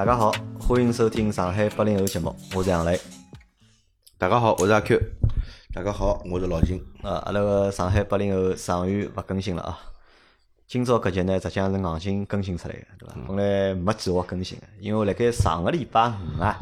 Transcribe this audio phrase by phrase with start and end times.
[0.00, 2.98] 大家好，欢迎收听上海八零后节目，我是杨磊。
[4.16, 4.98] 大家好，我是阿 Q。
[5.74, 6.82] 大家好，我是老金。
[7.02, 9.78] 呃，阿拉个上海八零后上月勿更新了啊。
[10.66, 13.14] 今朝搿集呢，实际上是硬性更新出来个，对伐？
[13.28, 16.58] 本来没计划更新个，因为辣盖上个礼拜五啊，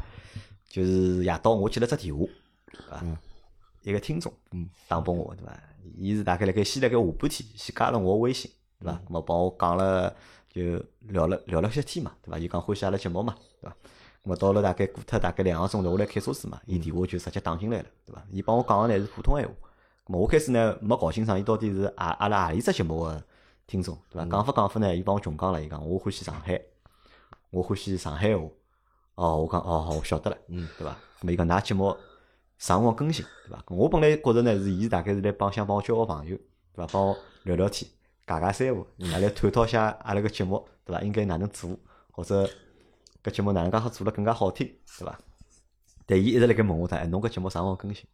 [0.68, 2.24] 就是夜到我接了只电话，
[2.72, 3.04] 对伐？
[3.82, 4.34] 一个听众
[4.88, 5.56] 打拨我，对伐？
[5.96, 8.50] 伊是大概辣盖先辣盖下半天先加了我微信，
[8.80, 9.00] 对伐？
[9.08, 10.12] 咾帮我讲了，
[10.50, 12.38] 就聊了聊了些天嘛，对伐？
[12.38, 13.76] 伊讲欢喜阿拉节目嘛，对伐？
[14.24, 18.22] 咾么到了大概过脱大概两个钟头，我来开车子嘛，伊电话就直接打进来了，对伐？
[18.30, 19.54] 伊帮我讲个呢是普通闲话，
[20.06, 23.22] 咾么我开始呢没搞清爽伊到底是阿阿拉何里只节目个
[23.66, 24.28] 听众，对伐？
[24.28, 26.60] 讲法讲法呢，伊帮我穷讲了，伊讲我欢喜上海，
[27.50, 28.44] 我欢喜上海话。
[29.14, 30.96] 哦，我讲哦好，我晓得了，嗯，对伐？
[31.20, 31.96] 咾么伊讲㑚节目
[32.56, 33.64] 啥辰光更新，对伐？
[33.68, 36.36] 我本来觉着呢是伊大概是来帮想帮我交个朋友，
[36.72, 36.86] 对伐？
[36.92, 37.90] 帮我聊聊天，
[38.28, 41.00] 尬尬三胡，来来探讨下阿拉个节目，对伐？
[41.00, 41.74] 应该哪能做，
[42.12, 42.44] 或者
[43.24, 44.66] 搿节目哪能介好做了更加好听，
[44.98, 45.18] 对伐？
[46.04, 48.04] 但伊一直辣盖问我，他哎，侬搿节目啥辰光更新？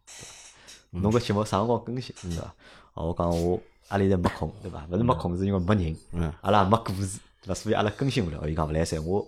[0.91, 2.55] 侬搿节目啥辰光更新，对伐？
[2.93, 4.87] 哦，我讲我阿里在没空，对伐？
[4.89, 7.53] 勿是没空，是因为没人，嗯阿拉也没故事，对伐？
[7.53, 8.49] 所以阿拉更新勿了。
[8.49, 9.27] 伊讲勿来三，我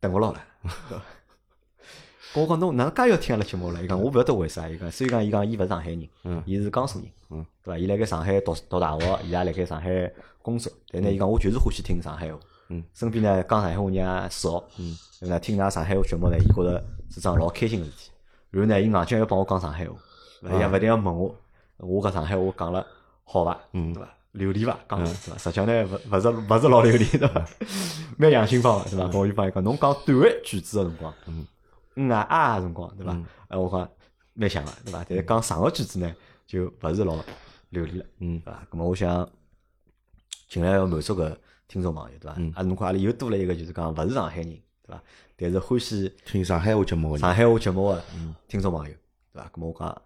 [0.00, 0.44] 等勿牢了。
[2.34, 3.80] 我讲侬哪能介要听阿拉节目了？
[3.82, 4.68] 伊讲我勿晓得为啥。
[4.68, 6.08] 伊讲，所以讲伊讲伊勿是上海人，
[6.44, 7.08] 伊是江苏人，
[7.62, 7.78] 对伐？
[7.78, 10.72] 伊辣盖上海读读大学，伊也辣盖上海工作。
[10.90, 12.38] 但呢，伊讲我就是欢喜听上海话。
[12.70, 14.64] 嗯身边呢讲上海话人也少。
[14.78, 18.10] 嗯，那听㑚上海话节目呢，伊觉着是桩老开心个事体。
[18.50, 19.94] 然后呢，伊硬劲要帮我讲上海话，
[20.42, 21.34] 伊也勿一定要问我，
[21.76, 22.84] 我搿上海话讲了
[23.22, 23.60] 好伐？
[23.74, 24.08] 嗯对伐？
[24.32, 24.76] 流利伐？
[24.88, 25.38] 讲了对伐？
[25.38, 27.46] 实际上呢，勿勿是勿是老流利，对伐？
[28.16, 29.18] 蛮洋泾浜个，对伐？
[29.18, 31.14] 我就帮伊讲，侬讲短句子个辰光，
[31.96, 33.16] 嗯嗯啊啊个辰光，对伐？
[33.48, 33.88] 哎，我讲
[34.34, 35.04] 蛮像个，对伐？
[35.08, 36.14] 但是讲长个句子呢，
[36.46, 37.16] 就勿是老
[37.70, 38.66] 流利了，嗯对伐？
[38.70, 39.28] 咁么我想
[40.48, 41.36] 尽量要满足搿
[41.68, 42.32] 听众朋友，对伐？
[42.54, 44.50] 啊，侬看阿拉又多了一个，就是讲勿是上海人，
[44.82, 45.02] 对伐？
[45.36, 48.02] 但是欢喜听上海话节目个人，上海话节目个
[48.48, 48.94] 听众朋友，
[49.32, 49.50] 对伐？
[49.54, 50.02] 咁么我讲，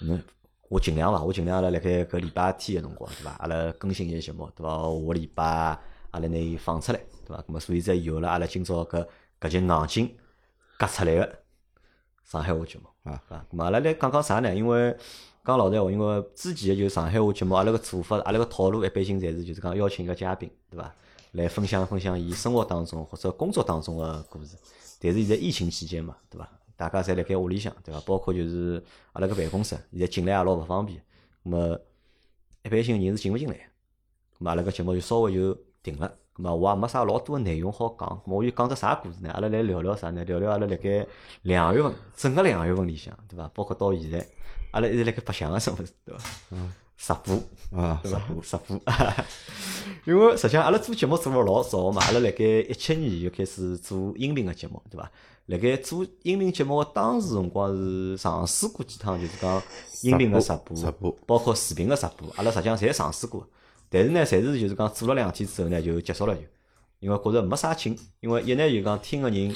[0.00, 0.20] 侬
[0.68, 3.30] 我尽量伐，我尽量阿拉辣盖搿礼拜天个辰光，对伐？
[3.38, 4.70] 阿拉更新一些节目，对伐？
[4.70, 5.44] 下个礼拜
[6.10, 7.42] 阿拉拿伊放出来，对伐？
[7.42, 9.06] 咁么所以才有了阿拉今朝搿
[9.40, 10.16] 搿节硬劲
[10.78, 11.38] 夹出来个
[12.24, 13.46] 上海话节目啊，对伐？
[13.50, 14.54] 咁么阿拉来讲讲啥呢？
[14.54, 14.96] 因为
[15.44, 20.94] 讲老实闲话，因为之前个就是上海话节目，阿拉个做法，阿拉个套路一般性侪是就是讲邀请一个嘉宾，对伐？
[21.32, 24.56] 来分享分享伊生活当中或者工作当中个故事。
[25.00, 26.48] 但是现在疫情期间嘛，对伐？
[26.76, 28.00] 大家侪辣盖屋里向，对伐？
[28.02, 30.98] 包括就是阿拉个办公室，现在进来也老勿方便。
[31.44, 31.80] 咁么
[32.62, 33.54] 一般性人是进勿进来。
[33.54, 36.12] 咁么阿拉个节目就稍微就停了。
[36.38, 38.22] 咁么我也没啥老多个内容好讲。
[38.24, 39.30] 我就讲只啥故事呢？
[39.32, 40.24] 阿拉来聊聊啥呢？
[40.24, 41.04] 聊聊阿拉辣盖
[41.42, 43.50] 两月份，整个两月份里向，对伐？
[43.52, 44.24] 包括到现在，
[44.70, 46.24] 阿拉一直辣盖白相个什么事，对伐？
[46.52, 46.72] 嗯。
[46.96, 47.80] 直播。
[47.80, 48.20] 啊，对伐？
[48.42, 48.80] 直播，
[50.04, 55.10] 因为实际上阿拉做节目做了老早个嘛，阿拉辣盖一七年就开始做音频个节目，对伐？
[55.46, 59.62] 辣盖做音频节目个当时辰光是尝试过几趟，就是讲
[60.02, 63.46] 音频个直播，直播包括视频个直播，阿拉实际上侪尝试过。
[63.90, 66.42] 但是呢，侪是就是讲做了两天之后呢，就结束了就，
[67.00, 69.54] 因为觉着没啥劲，因为一呢就讲听个人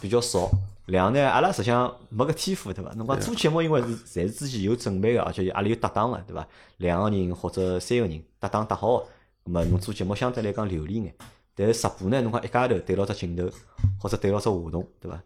[0.00, 0.50] 比较少，
[0.86, 2.92] 两呢阿拉实际上没搿天赋，对伐？
[2.94, 6.46] 侬讲做节目，因为是侪是之前有准备个，而且阿拉有搭档个，对伐？
[6.76, 9.04] 两个人或者三个人搭档搭好个，
[9.46, 11.14] 咁么侬做节目相对来讲流利眼。
[11.54, 13.50] 但是直播呢，侬讲一家头对牢只镜头，
[13.98, 15.20] 或者对牢只话筒，对伐？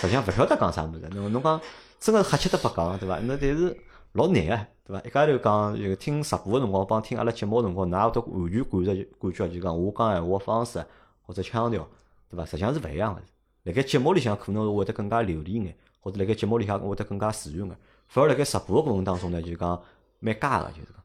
[0.00, 1.60] 实际上勿晓得讲啥物事，侬侬讲
[2.00, 3.18] 真个是瞎七搭八讲，对伐？
[3.20, 3.76] 那但是
[4.14, 5.02] 老难个，对伐？
[5.02, 10.86] 一家头讲就听直播个辰光，帮听阿拉节目个辰光，㑚会得完全感着感觉就是讲我讲闲话个方式
[11.22, 11.88] 或者腔调，
[12.30, 12.44] 对伐？
[12.44, 13.20] 实际上是勿一样个。
[13.64, 17.76] 辣盖节目里向可能是会得更加流利眼，或者辣盖节目里向会得更加自然眼。
[18.06, 19.82] 反而辣盖直播个过程当中呢，就是讲
[20.20, 21.02] 蛮尬个，就是讲，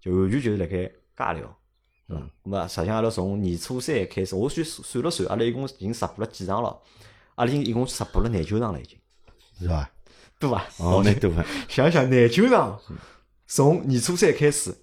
[0.00, 1.56] 就完全就是辣盖尬聊。
[2.06, 2.22] 对伐？
[2.44, 6.78] 咁么实际上阿拉从年初三开始，我算算了算，阿拉一共已经直播了几场了？
[7.34, 8.96] 阿拉已经一共直播了廿九场了，已经，
[9.58, 9.90] 是伐？
[10.42, 10.66] 对伐？
[10.78, 12.76] 哦，蛮多个，想想廿九场，
[13.46, 14.74] 从年初三开始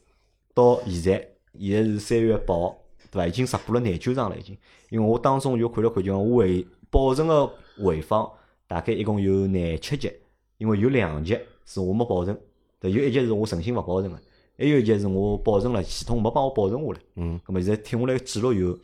[0.54, 1.28] 到现在，
[1.60, 2.78] 现在是三月八号，
[3.12, 3.28] 对伐？
[3.28, 4.58] 已经直播了廿九场了，已经。
[4.90, 7.46] 因为我当中就看了看，就讲我回保存个
[7.84, 8.32] 回放
[8.68, 10.10] 大概一共有廿七集，
[10.58, 12.40] 因为有两集是我没保存，
[12.80, 14.18] 对，有一集是我诚心勿保存个，
[14.58, 17.00] 还有一集是我保存了，系统没帮我保存下来。
[17.16, 18.80] 嗯，咁么现在听下来记录有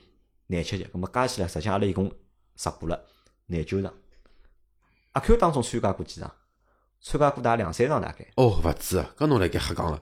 [0.48, 2.12] 廿七集，咁么加起来，实际上阿拉一共
[2.58, 3.02] 直播了
[3.46, 3.94] 廿九场。
[5.14, 6.30] 阿 Q 当中参加过几场？
[7.08, 8.26] 参加过大概两三场大概。
[8.36, 10.02] 哦，勿止啊，搿侬辣盖瞎讲了，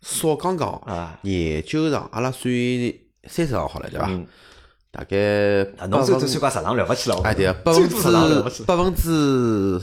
[0.00, 2.50] 少讲讲啊廿九场，阿拉算
[3.28, 4.06] 三十场好了，对伐？
[4.08, 4.26] 嗯
[4.90, 5.16] 大概
[5.78, 7.32] 啊，侬最多参加十场了勿起了，百
[8.76, 9.80] 分之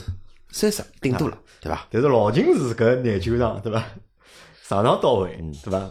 [0.50, 1.86] 三十顶多了，对伐？
[1.90, 3.84] 但是老秦是搿廿九场对伐？
[4.68, 5.90] 场场到位，对伐？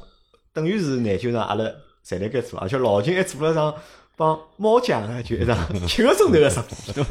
[0.53, 1.65] 等于是廿九场阿拉
[2.05, 3.73] 侪辣盖做，而且老秦还做了场
[4.19, 6.59] 帮猫姐个就一场七个钟头个直
[6.91, 7.05] 播？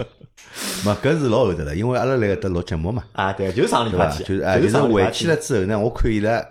[0.84, 3.96] 嘛， 搿是老后头了，因为阿拉辣搿搭录节目嘛，啊，对，就是上礼？
[3.96, 6.46] 拜天，就是哎，就是回去了之后呢，我看伊拉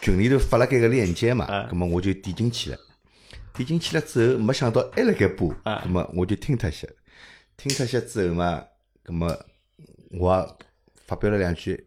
[0.00, 2.78] 群里头发了搿个链接嘛啊，葛么我就点进去了，
[3.54, 6.88] 点进去了之后，没想到还辣盖播，啊葛么我就听脱些，
[7.58, 8.64] 听脱些之后嘛，
[9.02, 9.28] 葛末
[10.18, 10.66] 我也
[11.06, 11.84] 发表了两句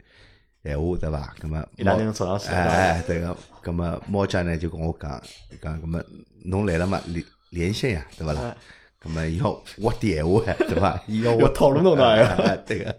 [0.64, 1.34] 闲话，对伐？
[1.40, 5.20] 葛么伊能坐上去哎哎，对个，葛么猫家呢就跟我讲，
[5.60, 6.00] 讲葛么
[6.46, 8.58] 侬来了嘛，连连线呀，对勿啦哎？
[9.00, 11.00] 葛么要挖点闲话，对伐？
[11.08, 12.96] 伊 要要我套路侬的哎呀哎对个。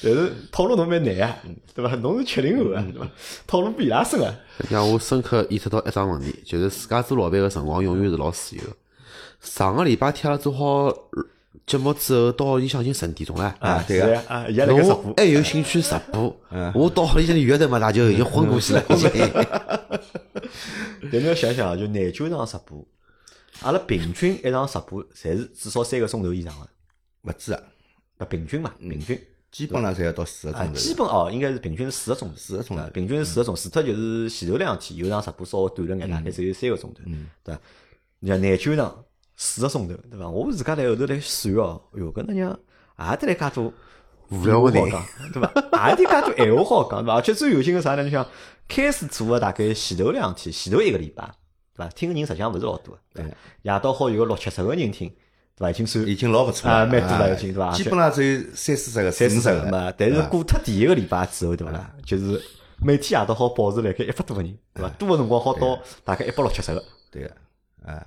[0.00, 1.36] 但是套路侬蛮难啊，
[1.74, 1.94] 对伐？
[1.96, 3.08] 侬是七零后啊，对伐？
[3.46, 4.32] 套路比伊拉深啊。
[4.70, 8.70] 让我深刻意识到一桩问题，就是自家做老板个辰光永远是老自由的。
[9.40, 10.94] 上个礼拜天阿拉做好
[11.66, 13.52] 节目之后，到里向已经十二点钟了。
[13.58, 16.36] 啊对个啊，伊拉辣盖直播，侬还有兴趣直播？
[16.72, 18.84] 我到屋里向约的嘛，那就已经昏过去了。
[18.90, 19.10] 已经
[21.10, 22.86] 但侬要想想啊，就廿九场直播，
[23.62, 26.68] 阿拉平均一场直播侪是至少三个钟头以上个，
[27.22, 27.60] 勿止啊，
[28.18, 29.20] 不平均嘛，平均
[29.50, 30.78] 基本上侪要到四个啊，钟头。
[30.78, 37.02] 基本哦，应该是平均是四个钟头，四个钟头啊平均是四个钟头，除脱就是前头两天有场直播稍微短了眼，大概只有三个钟头，
[37.42, 37.60] 对伐？
[38.20, 39.04] 你像廿九场
[39.36, 40.28] 四个钟头，对伐？
[40.28, 42.58] 我自家在后头来算哦，哎哟，搿能样
[42.98, 43.72] 也得来介多
[44.28, 45.90] 无聊话好讲，对伐？
[45.90, 47.14] 也得介多闲话好讲，对伐？
[47.14, 48.02] 而且最有劲个啥呢？
[48.02, 48.26] 你想
[48.68, 51.30] 开始做个大概前头两天，前头一个礼拜，
[51.76, 51.88] 对伐？
[51.90, 53.30] 听个人实际上勿是老多，对伐？
[53.62, 55.08] 夜到好有个六七十个人听，
[55.56, 55.70] 对伐？
[55.70, 61.92] 已经算已经老勿错了，啊蛮多了啊已经对伐基本上只有三四十个、三四十个嘛，但是过脱第一个礼拜之后，对伐啦？
[62.04, 62.42] 就是
[62.78, 64.88] 每天夜到好保持辣盖一百多个人，对伐？
[64.90, 66.84] 多个辰光好到大概一百六七十个。
[67.10, 67.34] 对个，
[67.84, 68.06] 啊，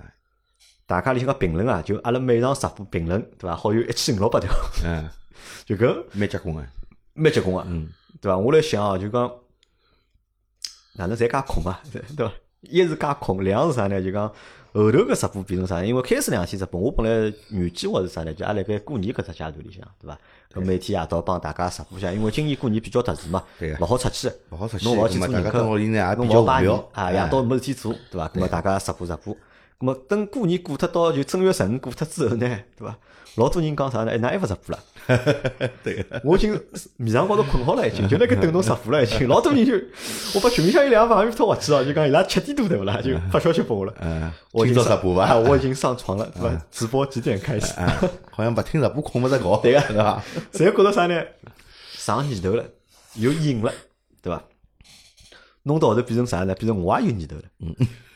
[0.86, 3.56] 大家里向个评论啊，就阿拉每场直播评论，对伐？
[3.56, 4.50] 好有一千五六百条，
[4.84, 5.08] 嗯，
[5.64, 6.64] 就搿蛮结棍个，
[7.14, 7.88] 蛮结棍个，嗯，
[8.20, 8.36] 对伐？
[8.38, 9.30] 我来想啊，就讲
[10.94, 12.32] 哪能侪介空啊， 对对伐？
[12.62, 14.02] 一是加空，两是啥呢？
[14.02, 14.28] 就讲
[14.72, 15.82] 后头个直播变成啥？
[15.84, 18.32] 因为开始两天直播，我本来原计划是啥呢？
[18.32, 20.18] 就阿拉辣盖过年搿只阶段里向，对伐？
[20.54, 23.42] 搿每天夜到帮大家直播一下，因为今年过年比较特殊嘛
[23.80, 25.58] 勿好出去，勿好出去侬勿好去咁做人客
[26.16, 28.28] 侬勿好拜较无聊年啊，哎夜到没事体做，对伐？
[28.28, 29.36] 咾么大家直播直播，
[29.80, 32.96] 咁么等过年过脱到就正月十五过脱之后呢，对伐？
[33.36, 34.10] 老多人讲啥呢？
[34.10, 34.82] 哎，㑚还勿直播了？
[35.82, 36.60] 对，我已经
[36.96, 39.26] 面上高头困好了，已经就辣盖等侬直播了，已经。
[39.26, 39.72] 老多人就
[40.34, 43.94] 我把群里向有两个朋友拖回去了，就讲伊拉七点多对勿啦，就发消息拨我了。
[44.00, 45.36] 嗯，我已经上今朝直播啊，伐？
[45.36, 46.66] 我已经上床了，对伐？
[46.70, 47.72] 直播几点开始？
[47.80, 48.02] 啊，
[48.32, 50.22] 好像勿听直播困勿着觉，对个对伐？
[50.52, 51.22] 侪觉着啥呢？
[51.94, 52.64] 上年头了，
[53.14, 53.72] 有瘾了，
[54.20, 54.42] 对伐？
[55.62, 56.54] 弄到后头变成啥呢？
[56.56, 57.42] 变成我也有念头了，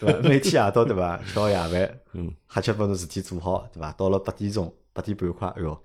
[0.05, 0.21] 对伐？
[0.29, 1.17] 每天夜到对伐？
[1.27, 3.93] 吃好夜饭，嗯，瞎七八侬事体做好，对伐？
[3.93, 5.79] 到了八点钟、八点半快，哎哟，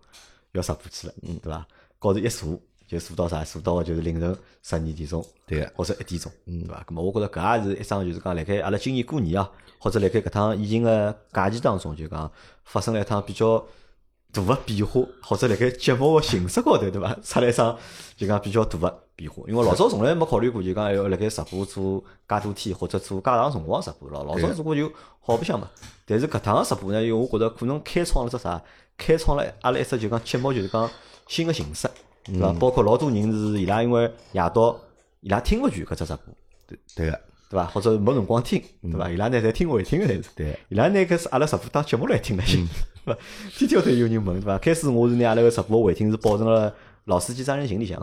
[0.53, 1.65] 要直播去了，嗯，对伐？
[1.99, 3.43] 高头一坐就坐到啥？
[3.43, 6.83] 坐到就是凌晨十二点钟，对个或者一点钟，嗯对伐？
[6.87, 9.49] 咁么我觉着搿也是一桩就是讲辣盖阿拉今年过年啊，
[9.79, 12.31] 或者辣盖搿趟疫情个假期当中，就讲
[12.65, 13.63] 发生了一趟比较
[14.31, 17.15] 大个变化，或者辣盖节目个形式高头，对伐？
[17.23, 17.77] 出来一桩
[18.15, 19.43] 就讲比较大个变化。
[19.47, 24.23] 因为老早从来没考虑过，就讲要辣盖直播做介多天，或者做介长辰光直播咯。
[24.23, 25.67] 老早如果就好白相嘛。
[26.05, 28.61] 但是搿趟个直播呢，因为我觉着可能开创了只啥？
[28.97, 30.89] 开创了阿拉一只就讲节目，就是讲
[31.27, 31.89] 新个形式，
[32.25, 32.51] 对伐？
[32.53, 34.77] 包括老多人是伊拉因为夜到
[35.21, 36.35] 伊拉听勿全搿只直播。
[36.67, 37.65] 对对个，对伐？
[37.67, 39.09] 或者没辰光听，对伐？
[39.09, 42.65] 伊拉呢侪听回听个侪是，对伊拉拿搿是阿拉直播当节目来听了，对
[43.13, 43.17] 伐？
[43.57, 44.57] 天天都有人问，对伐？
[44.57, 46.73] 开始我是拿阿拉个直播回听是保存了
[47.05, 47.99] 老司机三人行里向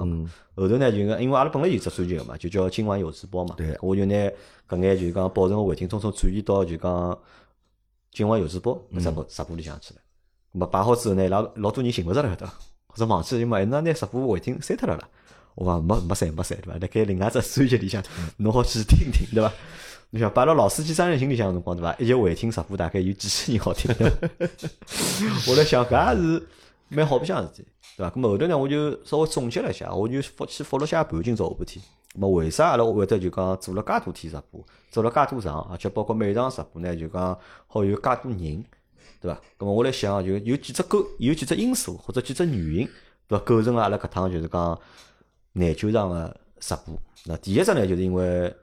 [0.56, 4.14] 后头呢就讲因为阿拉本来有只专辑个嘛，就叫今晚有直播嘛，对我就拿
[4.68, 7.18] 搿眼就是讲保存个回听，统统转移到就讲
[8.12, 10.00] 今晚有直播搿只播直播里向去了。
[10.54, 12.52] 咁么摆好之后呢，伊拉老多人寻勿着了晓得伐，
[12.88, 15.08] 或者忘记了就嘛，那拿直播回听删脱了啦。
[15.54, 16.78] 我讲没没删没删对伐？
[16.78, 18.02] 辣盖另外只专辑里向，
[18.38, 19.52] 侬好去听听对伐？
[20.10, 21.94] 你想摆到老司机三人行里向个辰光对伐？
[21.98, 23.92] 一集回听直播大概有几千人好听。
[25.48, 26.46] 我来想搿也是
[26.88, 28.10] 蛮好白相个事体，对伐？
[28.14, 31.84] 咁么后头呢，我就稍微总结了一下，我就复去复了下盘今朝下半天。
[32.14, 38.64] 咁么为啥阿拉会得就讲做了介多天直播，做了介多场，而且包括每场直播呢，就讲好有介多人，
[39.20, 39.40] 对伐？
[39.58, 42.88] 咁么我来想，就有几只构，有几只因素或者几只原因，
[43.26, 43.44] 对伐？
[43.44, 44.80] 构成了阿拉搿趟就是讲
[45.52, 46.96] 廿九场个直播。
[47.25, 48.54] 那第一只呢，就是因为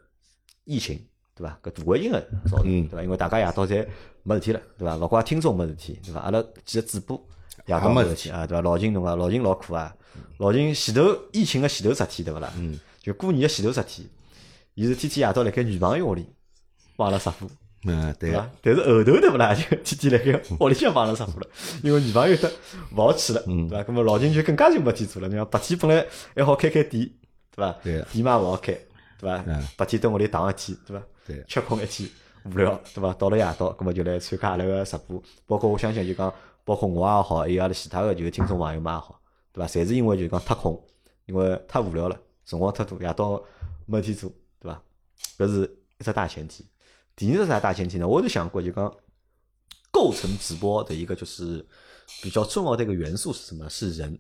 [0.64, 1.60] 疫情，对伐？
[1.64, 3.04] 搿大环境个造成，对伐？
[3.04, 3.86] 因为大家夜到侪
[4.24, 4.96] 没事体了，对伐？
[4.98, 6.20] 勿怪听众没事体，对伐？
[6.22, 7.28] 阿拉几个主播
[7.66, 8.62] 夜到没事体啊，对伐？
[8.62, 9.96] 老秦侬啊，老秦老苦啊，
[10.38, 12.52] 老秦前头疫情个前头十天，对勿啦？
[12.58, 12.80] 嗯。
[13.02, 14.08] 就过年个前头十天，
[14.76, 16.26] 伊是天天夜到辣盖女朋友屋里
[16.96, 17.50] 帮阿拉直播。
[17.86, 18.76] 嗯，对个对伐，？
[18.76, 21.48] 但是后头对勿啦，就天天辣盖屋里向帮阿拉直播了，
[21.84, 22.50] 因为女朋友得
[22.96, 23.84] 勿好去了，对伐？
[23.84, 25.28] 搿么老金就更加就没天做了。
[25.28, 27.10] 你讲白天本来还好开开店，
[27.54, 27.76] 对伐？
[27.84, 28.72] 对个店嘛勿好开，
[29.20, 29.68] 对伐嗯？
[29.76, 31.04] 白天蹲屋里躺一天，对伐？
[31.26, 32.10] 对吃空一天，
[32.46, 33.14] 无聊，对伐？
[33.14, 35.22] 到了夜到，葛末就来参加阿拉个直播。
[35.46, 39.20] 包括我相信就讲，包括我也好，还有阿拉其他个就是听众朋友们也好，
[39.52, 39.68] 对伐？
[39.68, 40.82] 侪是因为就讲太空，
[41.26, 43.42] 因为太无聊了，辰光太多，夜到
[43.86, 44.82] 没事体做，对伐？
[45.38, 45.64] 搿是
[46.00, 46.66] 一只大前提。
[47.16, 48.08] 第二个啥大前提呢？
[48.08, 48.94] 我就想过，就讲
[49.92, 51.66] 构成直播的一个就是
[52.22, 53.70] 比较重要的一个元素是什么？
[53.70, 54.20] 是人。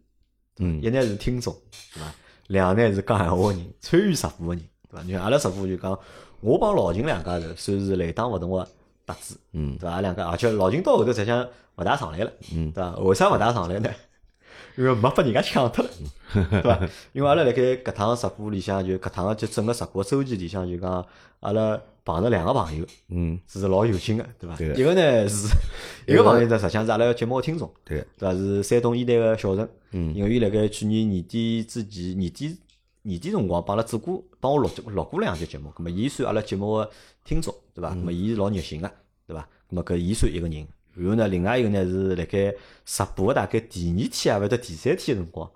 [0.59, 1.51] 嗯一呢是听众，
[1.93, 2.13] 对伐？
[2.47, 4.63] 两呢是讲闲话个人，参与直播个人，
[4.93, 5.03] 对伐？
[5.05, 5.97] 你看阿拉直播就讲，
[6.41, 8.67] 我帮老秦两家头算是雷打勿动个
[9.05, 10.01] 搭子，嗯对伐？
[10.01, 11.47] 两家，而且老秦到后头实际上
[11.77, 12.95] 勿大上来了，嗯对伐？
[12.97, 13.89] 为啥勿大上来呢？
[14.75, 15.91] 因为没拨人家抢脱了，
[16.33, 16.79] 对伐？
[17.11, 21.05] 因为阿拉辣盖搿趟直播里向，就搿趟个就整个直播周期里向，就讲
[21.41, 24.55] 阿拉碰着两个朋友，嗯，是老有劲个，对伐？
[24.75, 25.47] 一个呢是
[26.11, 28.35] 一个朋友呢，实际上是阿拉个节目个听众，对个，对伐？
[28.35, 32.57] 是山东烟台个小陈，嗯因为伊辣盖去年年底之前，年底
[33.03, 36.89] 年底辰光帮阿拉做过，帮我录录过两集节目，咁么伊算阿拉节目个
[37.23, 37.91] 听众，对伐？
[37.91, 38.91] 咁么伊是老热心个，
[39.27, 39.47] 对伐？
[39.69, 42.53] 咁么搿伊算一个人，然后呢，另外一个呢是辣盖
[42.85, 45.51] 直播个大概第二天啊，或者第三天个辰光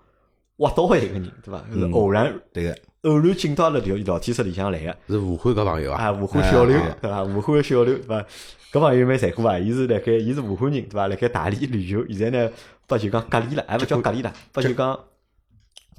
[0.56, 1.64] 挖到个一个人，对伐？
[1.72, 4.96] 是偶然对个，偶然进到阿拉聊聊天室里向来个。
[5.08, 7.24] 是武汉搿朋友啊，啊，武汉小刘哎对伐？
[7.24, 8.26] 武汉个小刘对伐？
[8.70, 9.58] 搿朋友蛮残酷啊！
[9.58, 11.08] 伊是辣盖，伊是武汉人对伐？
[11.08, 12.52] 辣盖大理旅游，现在呢，
[12.86, 14.98] 拨就讲隔离了，还勿叫隔离了，拨就讲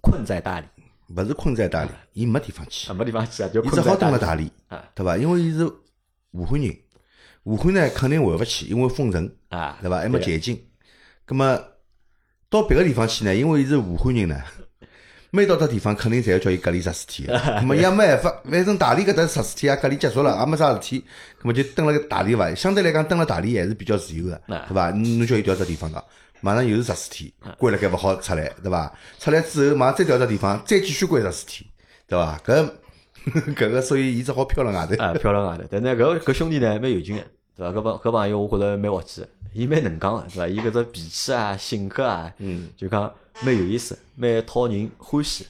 [0.02, 0.68] 困在大理，
[1.16, 5.18] 勿是困在大理，伊没地方去啊，，没地方去啊，就伊只好蹲辣大理啊，对伐？
[5.18, 5.66] 因为伊是
[6.32, 6.76] 武汉人，
[7.44, 9.98] 武汉呢肯定回勿去，因为封城，啊，对伐？
[9.98, 10.64] 还没对解禁，
[11.26, 11.60] 葛么
[12.50, 13.36] 到别个地方去呢？
[13.36, 14.40] 因为伊是武汉人呢，
[15.32, 21.04] 每到笪地方肯定侪要叫伊隔离十四天个， 葛么伊也没办法，反正大理搿搭十四天也隔离结束了，也没啥事体，
[21.42, 22.54] 那么就蹲辣大理伐？
[22.54, 24.92] 相对来讲，蹲辣大理还是比较自由个，啊对伐？
[24.92, 26.04] 侬叫伊调只地方个，
[26.42, 28.94] 马上又是十四天，关了该勿好出来，对伐？
[29.20, 31.70] 出来之后马上再调只地方，再继续关十四天，
[32.08, 32.40] 对伐？
[32.46, 32.72] 搿
[33.54, 35.04] 搿个所以伊只好漂辣外头。
[35.04, 35.64] 啊，漂亮外头。
[35.70, 37.24] 但呢搿搿兄弟呢，蛮有劲个，
[37.56, 37.78] 对伐？
[37.78, 40.48] 搿帮搿朋友我觉着蛮滑稽个，伊蛮能讲个，对伐？
[40.48, 45.46] 伊搿只脾气啊、性格啊，嗯，就讲蛮有意思，蛮讨人欢喜，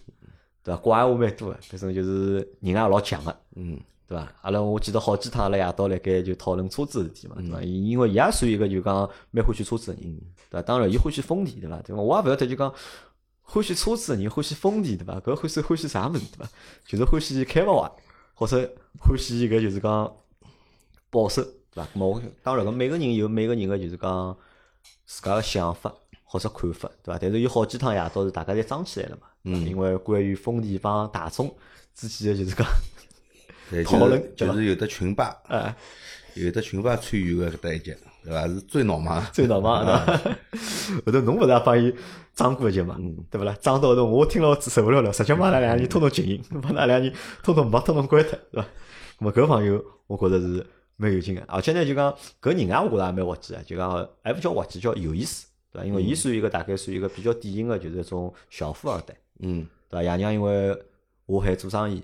[0.63, 0.81] 对伐？
[0.81, 3.35] 怪闲话蛮多个，搿种就是人也老强个。
[3.55, 4.27] 嗯，对伐？
[4.41, 7.61] 阿拉我记得好几趟阿拉夜到辣盖就讨论车子事体嘛，嗯对伐？
[7.61, 10.61] 伊因为伊也算一个就讲蛮欢喜车子个人，对伐？
[10.63, 11.79] 当然伊欢喜丰田，对伐？
[11.83, 12.01] 对伐？
[12.01, 12.73] 我也勿晓得就讲
[13.43, 15.19] 欢喜车子个人欢喜丰田，对伐？
[15.19, 16.49] 搿欢喜欢喜啥物事，对伐？
[16.87, 17.91] 就是欢喜开勿坏，
[18.33, 18.57] 或者
[18.99, 20.11] 欢喜搿就是讲
[21.11, 21.87] 保守，对伐？
[21.95, 24.35] 咾我当然搿每个人有每个人个就是讲
[25.05, 27.19] 自家个想法或者看法，对伐？
[27.21, 31.55] 但是有好几趟夜到是大家侪装起来了嘛，因为关于丰田帮大众
[31.93, 32.65] 之间个就是讲。
[33.69, 35.75] 对，讨论就是有的群霸，哎，
[36.35, 38.47] 有的群霸参与个搿搭一节，对伐？
[38.47, 40.17] 是最闹忙，最闹忙 对伐？
[41.05, 41.93] 后头侬勿是也帮伊
[42.33, 42.97] 装过一节嘛，
[43.29, 43.55] 对勿啦？
[43.61, 48.67] 装到后头我听了受不了了，直接把那两个人统统静音， 把那两个人统统没统统关脱，对伐？
[49.19, 55.85] 咁么搿朋友我觉着是蛮有劲个，而且呢就讲搿人啊，我觉着也蛮滑稽个，就讲还勿叫滑稽，叫有意思，对伐？
[55.85, 60.03] 因为伊属于一个大概属于一个比较典型个，就是一种小富二代，嗯，对伐？
[60.03, 60.69] 爷娘因为
[61.27, 62.01] 下海做生意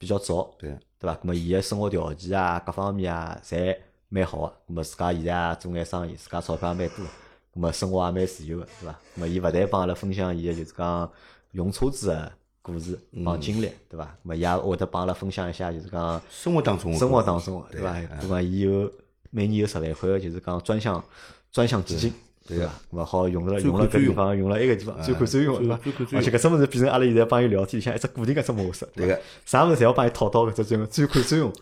[0.00, 1.18] 比较早，对，对伐？
[1.20, 3.76] 那么伊个生活条件啊，各方面啊，侪
[4.08, 4.46] 蛮好个。
[4.66, 7.04] 咁么自家现在也做眼生意，自家钞票也蛮多，
[7.52, 8.98] 那么生活也蛮自由个，对伐？
[9.14, 11.12] 那么伊勿但帮阿拉分享伊个就是讲
[11.52, 14.16] 用车子个故事帮经历，对伐？
[14.22, 18.00] 那么伊也会得帮阿拉分享一下，就是讲生活当中，生活当中个，对伐？
[18.22, 18.42] 那么？
[18.42, 18.90] 伊有
[19.28, 21.04] 每年有十来块个，就是讲专项
[21.52, 22.10] 专项基金。
[22.50, 22.72] 对对伐？
[22.92, 26.08] 咁么好用了用了搿款专用地方，用了埃个地方，专款专用，对伐专款？
[26.08, 29.20] 专用而且搿只物事变成阿拉现在帮伊聊天里向一只固定个只模式，对个？
[29.46, 31.52] 啥物事侪要帮伊套到搿只专专款专用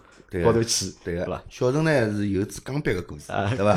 [0.45, 1.43] 高头去，对个对伐？。
[1.49, 3.75] 小陈呢是有支钢笔个故事，啊对伐？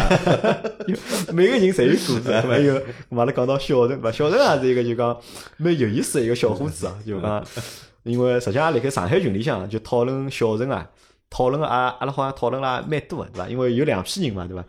[1.34, 2.58] 每个人侪有故事，对伐？
[2.58, 4.12] 有，咁阿拉讲到小陈，对伐？
[4.12, 5.18] 小陈也是一个就讲
[5.58, 7.44] 蛮有意思的一个小伙子啊，就讲，
[8.04, 10.90] 因为实际上辣盖上海群里向就讨论小陈啊，
[11.32, 13.48] 讨论个啊，阿拉好像讨论了蛮多个，对伐？
[13.48, 14.64] 因为有两批人嘛，对伐？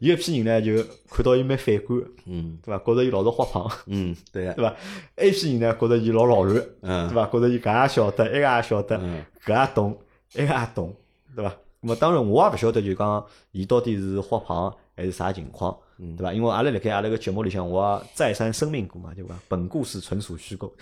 [0.00, 2.84] 有一批人呢就看到伊蛮反感的，嗯对伐？
[2.84, 4.76] 觉着伊老是花胖，嗯，对个， 对伐？
[5.22, 7.26] 一批人呢觉着伊老老实，嗯对伐？
[7.26, 9.98] 觉着伊搿也晓得，埃个也晓得，嗯搿也懂，
[10.34, 10.94] 埃个也懂，
[11.36, 11.54] 对伐？
[11.80, 16.32] 那么当然我也勿晓得，就讲伊到底是花胖还是啥情况，对伐？
[16.32, 19.36] 因为阿拉辣盖阿拉个节目里向，我也再三声明过嘛，对伐？
[19.46, 20.74] 本故事纯属虚构，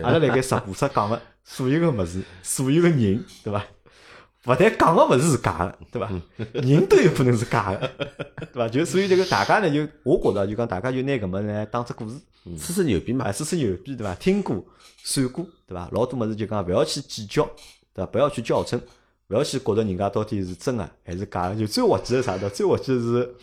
[0.00, 3.64] 阿拉辣盖直播室讲个所有个物事，所有个人，对伐？
[4.46, 6.08] 勿但讲个物事是假个，对伐？
[6.52, 7.90] 人都有可能是假个，
[8.52, 8.68] 对伐？
[8.68, 12.14] 就所以这个大家呢，就我觉着就讲大家就拿搿么呢当只故事，
[12.56, 14.14] 吹吹牛逼嘛啊，，吹吹牛逼，对伐？
[14.14, 14.64] 听过、
[15.02, 15.88] 算过，对伐？
[15.92, 17.44] 老多物事就讲勿要去计较，
[17.92, 18.06] 对伐？
[18.06, 18.80] 不要去较真，
[19.28, 21.56] 勿要去觉着人家到底是真个还是假个。
[21.56, 23.34] 就最滑稽的啥的，最滑稽的是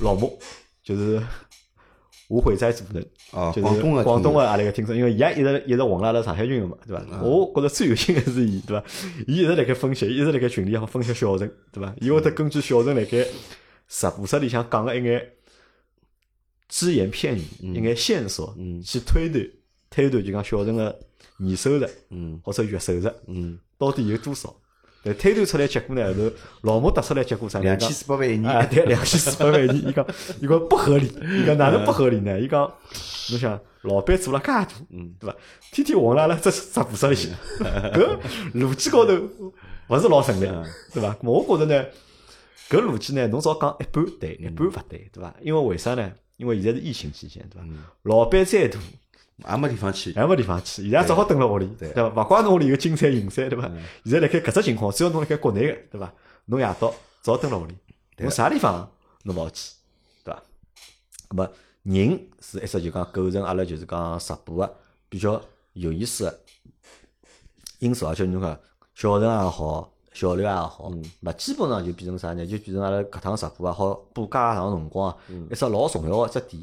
[0.00, 0.38] 老莫，
[0.82, 1.22] 就是
[2.32, 7.20] 我会在做人，哦，就是广东个广东个个阿拉个听众，因为伊也一直一直混了阿拉上海群个嘛，对伐？
[7.20, 8.82] 我觉着最有劲个是伊，对伐？
[9.26, 11.94] 伊一直辣盖分析，一直辣盖群里向分析小陈，对伐？
[12.00, 13.26] 伊会得根据小陈辣盖
[13.86, 15.28] 直播室里向讲个一眼
[16.70, 19.46] 只言片语、一眼线索，去推断
[19.90, 20.98] 推断，就讲小陈个
[21.36, 24.56] 年收入嗯或者月收入嗯，到底有多少？
[25.04, 26.32] 但推断出来结果呢，后头
[26.62, 27.64] 老毛得出来结果啥呢？
[27.64, 30.06] 两讲千四百万一啊，年，对，两千四百万一年，伊讲，
[30.40, 32.38] 伊讲不合理，伊讲哪能不合理呢？
[32.38, 32.62] 伊讲，
[33.30, 35.36] 侬想，老板做了介大，嗯，对伐？
[35.72, 37.32] 天天混辣辣这直播室里向，
[37.92, 38.18] 搿
[38.54, 39.14] 逻辑高头
[39.88, 40.48] 勿是老成立，
[40.92, 41.16] 对伐？
[41.22, 41.84] 我觉着呢，
[42.70, 45.34] 搿逻辑呢，侬只要讲一半对，一半勿对，对伐？
[45.42, 46.12] 因为为啥呢？
[46.36, 47.66] 因为现在是疫情期间，对伐？
[48.04, 48.78] 老板再大，
[49.38, 52.08] 也没地方去，也没地方去，现在只好蹲辣屋里，对伐？
[52.22, 53.70] 勿怪侬屋里有金山银山，对伐？
[54.04, 56.12] 现在辣盖搿只情况，只要侬辣盖国内个，对伐？
[56.46, 57.74] 侬夜到只好蹲辣屋里，
[58.18, 58.88] 侬啥地方
[59.24, 59.72] 侬勿好去，
[60.24, 60.42] 对伐？
[61.30, 61.50] 咁么
[61.82, 64.76] 人是一只就讲构成阿拉就是讲直播个
[65.08, 65.40] 比较
[65.72, 66.40] 有意思个
[67.80, 68.56] 因素，而且侬讲
[68.94, 70.88] 小陈也好，小刘也好，
[71.22, 72.46] 勿基本上就变成啥呢？
[72.46, 75.16] 就变成阿拉搿趟直播也好，播介长辰光啊，
[75.50, 76.62] 一只老重要个只点。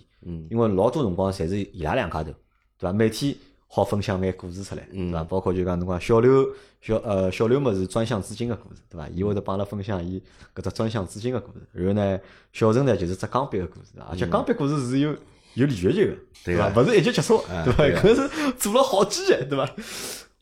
[0.50, 2.32] 因为老多辰光侪是伊拉两家头，
[2.80, 2.94] 对伐？
[2.94, 3.36] 每天
[3.68, 5.24] 好分享眼故事出来，对伐？
[5.26, 6.48] 包括就讲侬讲小刘
[6.82, 9.08] 小呃小刘么是专项资金个故事，对伐？
[9.10, 10.22] 伊会得帮阿拉分享伊
[10.56, 11.60] 搿只专项资金个故事。
[11.74, 12.20] 然后呢，
[12.54, 15.12] 小陈呢就是只钢笔个故事，而且钢笔故事是有
[15.56, 16.82] 有连续剧个，对伐？
[16.82, 17.84] 勿是一集结束，对伐？
[18.02, 19.70] 搿是做了好几集，对伐？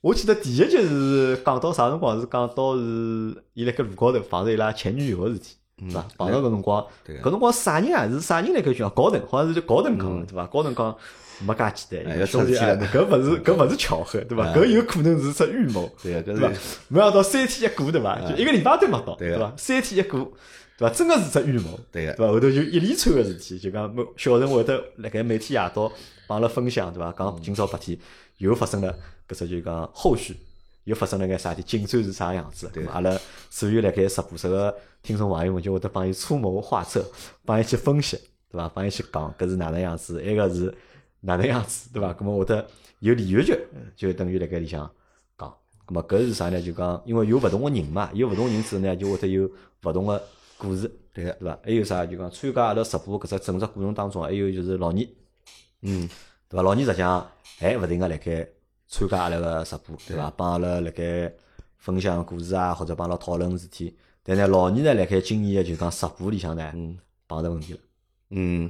[0.01, 2.19] 我记得第一集是讲到啥辰光？
[2.21, 6.05] 是讲到是伊辣盖路高头碰着伊拉前女友个事体，对伐？
[6.17, 8.07] 碰着搿辰光，搿辰光啥人啊？
[8.07, 8.87] 是啥人辣盖讲？
[8.91, 10.45] 高登，好像是就高登讲的，对伐？
[10.45, 10.95] 高登讲
[11.45, 14.53] 没介简单，哎要出去了搿勿是搿勿是巧合，对伐？
[14.53, 16.79] 搿有可能是只预谋，对个，搿是？
[16.87, 18.19] 没想到三天一过，对伐？
[18.21, 19.53] 就一个礼拜都没到，对伐？
[19.57, 20.31] 三天一过，
[20.77, 20.93] 对伐？
[20.93, 22.31] 真个是只预谋，对个对伐？
[22.31, 25.91] 后头就一连串个事体，就讲小陈会得辣盖每天夜到
[26.27, 27.13] 帮阿拉分享，对伐？
[27.17, 27.97] 讲今朝白天
[28.37, 28.93] 又发生了
[29.27, 30.35] 搿只就讲后续。
[30.87, 31.63] 又发生了眼啥事体？
[31.79, 32.71] 进展是啥样子？
[32.73, 33.13] 对阿拉
[33.49, 34.73] 所有辣盖直播室个
[35.03, 37.05] 听众朋友们就会得帮伊出谋划策，
[37.45, 38.15] 帮伊去分析，
[38.49, 38.69] 对伐？
[38.69, 40.73] 帮伊去讲搿是哪能样子，埃个是
[41.21, 42.13] 哪能样子，对伐？
[42.13, 42.67] 咁么会得
[42.99, 43.57] 有连续剧，
[43.95, 44.89] 就等于辣盖里向
[45.37, 45.49] 讲。
[45.85, 46.61] 咁么搿是啥呢？
[46.61, 49.49] 就讲因为有勿同个人嘛，有勿同人之后呢，就会得有
[49.83, 50.21] 勿同个
[50.57, 51.59] 故事，对个，对伐？
[51.63, 52.05] 还有啥？
[52.05, 55.15] 就讲参加阿拉直播搿只整只过程当中，还有就是老倪，
[55.81, 56.07] 嗯，
[56.49, 56.61] 对伐？
[56.61, 58.47] 老倪实际上还勿停个辣盖
[58.87, 60.31] 参加阿拉个直播，对伐？
[60.35, 61.33] 帮阿拉辣盖
[61.77, 63.95] 分享故事啊，或者帮阿拉讨论事体。
[64.23, 66.71] 但呢，老倪呢辣盖今年个就讲直播里向呢，
[67.27, 67.79] 碰着问题了，
[68.31, 68.69] 嗯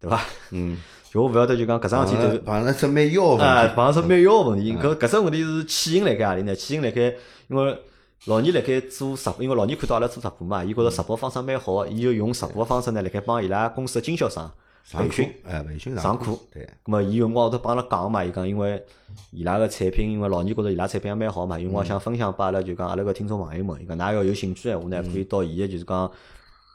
[0.00, 0.20] 对伐？
[0.50, 0.76] 嗯，
[1.10, 4.72] 就我勿晓得就讲搿桩事体碰就着碰着只蛮妖问题，碰着蛮妖个问题。
[4.74, 6.54] 搿搿只问题是起因辣盖何里呢？
[6.54, 7.14] 起因辣盖
[7.48, 7.78] 因为
[8.26, 14.50] 老二辣盖做直播，因为老二看到阿拉做直播嘛，伊觉着直播方式蛮好个，伊就用直播方式呢辣盖帮伊拉公司个经销商
[14.92, 18.82] 培训。，哎，培训上课课，对，咁么伊有辰光会得帮阿拉讲嘛，伊讲因为
[19.30, 26.10] 伊拉个产品，因为老二觉着伊拉产品也蛮好嘛，有辰光想分享拨阿拉就讲阿拉个听众朋友们，伊讲㑚要有兴趣个闲话呢，可以到伊个就是讲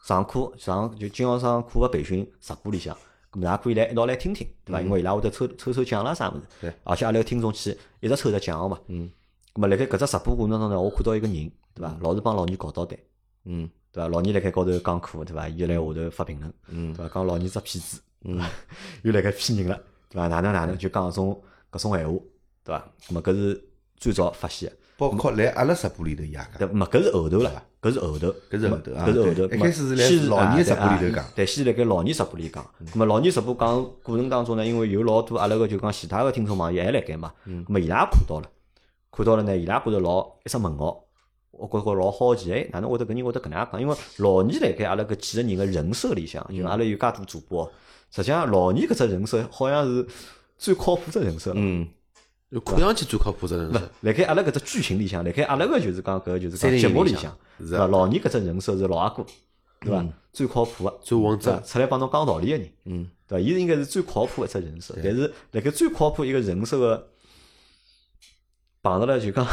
[0.06, 2.96] 上课上就经销商课个培训直播里向，
[3.34, 4.80] 咁么㑚可以来一道来听听，对伐？
[4.82, 9.10] 因为伊拉会得抽抽抽奖啦啥物事，对，而且阿拉个听众去一直抽着奖个嘛，嗯，
[9.56, 11.98] 咁么辣盖搿只直播过程当中呢，我看到一个人，对伐？
[12.02, 12.98] 老是帮老二搞捣蛋，
[13.46, 14.08] 嗯对伐？
[14.08, 15.50] 老二辣盖高头讲课，对伐？
[15.50, 17.12] 伊就来下头发评论，嗯对伐？
[17.16, 18.40] 讲老二只骗子，嗯，
[19.02, 20.28] 又辣盖骗人了，对伐？
[20.28, 22.20] 哪能哪能就讲搿种搿种闲话，
[22.64, 22.92] 对伐？
[23.08, 23.64] 咁么搿是
[23.98, 29.48] 最早发现的，包括来阿拉直播里头也讲，对，没搿是后头了，搿是后头，搿是后头啊搿是后头。
[29.48, 32.66] 对一开始是来老年直播里头啊讲对，先辣盖老年直播里讲。
[32.94, 38.50] 咁么老年直播讲过程当中呢，因为有老多阿拉个就讲其他个听众朋友还辣盖嘛，咁么伊拉也看到了，
[39.12, 41.02] 看到了呢，伊拉觉着老一只问号。
[41.52, 43.80] 我觉着老好奇，哎，哪能会得搿人会得搿能样讲？
[43.80, 47.72] 因为老年辣盖阿拉搿几个人个人设里向，就阿拉有介多主播，
[48.10, 50.08] 实际上老年搿只人设好像是
[50.58, 51.58] 最靠谱只人设了。
[51.60, 51.92] 嗯，就
[52.62, 57.38] 看上去最靠谱的人勿是，辣盖阿拉搿只剧情里向，辣盖阿拉个就是讲搿就是讲节目里向里向，
[57.70, 57.88] 对伐？
[57.88, 59.26] 老二搿只人设是老阿哥，
[59.80, 60.06] 对伐？
[60.32, 61.64] 最靠谱个，最稳对伐重。
[61.66, 63.42] 出来帮侬讲道理个人，嗯，对伐？
[63.44, 67.10] 伊是应该是最靠谱个一只人设，但是辣盖最靠谱一个人设个
[68.82, 69.46] 碰着了就讲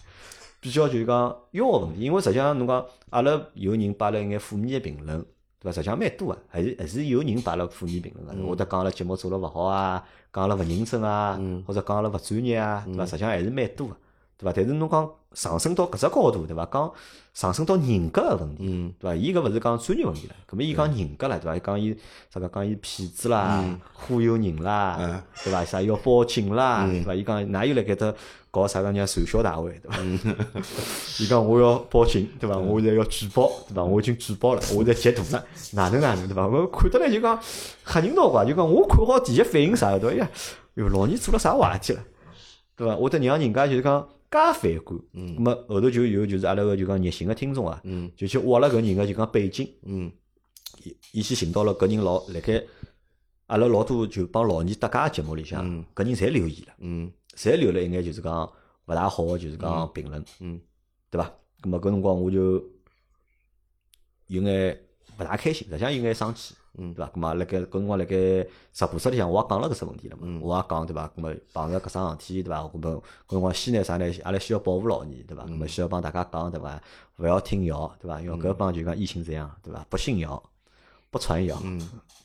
[0.60, 5.24] 比较就是讲要个问题，因为实际上侬讲阿拉有人摆了一眼负面个评论，
[5.60, 5.72] 对伐？
[5.72, 13.04] 实际上蛮多个，还是还是有人摆了负面评论个，会得讲阿拉节目做了勿好啊，讲阿拉勿认真啊，或者讲阿拉勿专业啊，对伐？
[13.06, 13.96] 实际上还是蛮多个。
[14.38, 14.52] 对伐？
[14.54, 16.66] 但是侬讲上升到搿只高度，对伐？
[16.70, 16.92] 讲
[17.34, 19.14] 上升到人格个问题，嗯对伐？
[19.16, 21.56] 伊搿勿是讲专业问题了，搿么伊讲人格了，对伐？
[21.56, 21.96] 伊讲伊
[22.32, 25.64] 啥个讲伊骗子啦、忽悠人啦嗯，对伐？
[25.64, 27.14] 啥要报警啦，对伐？
[27.14, 28.12] 伊讲哪有辣盖搭
[28.50, 29.98] 搞啥个人家传销大会，对伐？
[31.20, 32.56] 伊讲我要报警，对伐？
[32.56, 33.84] 我现在要举报，对伐？
[33.84, 36.46] 我已经举报了，我现在截图了，哪能哪能，对伐？
[36.46, 37.38] 我看得来就讲
[37.84, 40.16] 吓人闹怪，就讲我看好第一反应啥个，对伐？
[40.16, 40.30] 哎呀，
[40.74, 42.04] 哟，老二做了啥坏事体了？
[42.76, 42.96] 对伐？
[42.96, 44.06] 我得让人家就是讲介
[44.54, 44.98] 反感。
[45.12, 45.36] 嗯。
[45.36, 48.10] 咁么后头就有就是阿拉个就讲热心个听众啊，嗯。
[48.16, 50.10] 就去挖了搿人个就讲背景，嗯。
[50.84, 52.62] 伊伊去寻到了搿人老辣盖
[53.46, 57.10] 阿拉老多就帮老二搭界个节目里向，搿人侪留言了，嗯。
[57.34, 58.50] 侪留了一眼就是讲
[58.86, 60.60] 勿大好个就是讲评论，嗯。
[61.10, 61.32] 对伐？
[61.62, 62.62] 咁么搿辰光我就
[64.26, 64.78] 有眼
[65.18, 67.10] 勿大开心，实际上有眼生气，嗯对伐？
[67.12, 68.16] 咁么辣盖搿辰光辣盖
[68.72, 71.10] 直播室里向我也讲了搿只问题了嘛，我也讲对伐？
[71.16, 72.60] 咁么碰着搿桩事体对伐？
[72.60, 74.12] 咁么搿辰光先呢啥呢？
[74.24, 75.44] 阿拉需要保护老二对伐？
[75.44, 76.80] 咁么需要帮大家讲对伐？
[77.18, 78.20] 勿要听谣对伐？
[78.20, 79.84] 因为搿帮就讲疫情这样对伐？
[79.88, 80.42] 不信谣，
[81.10, 81.58] 不传谣，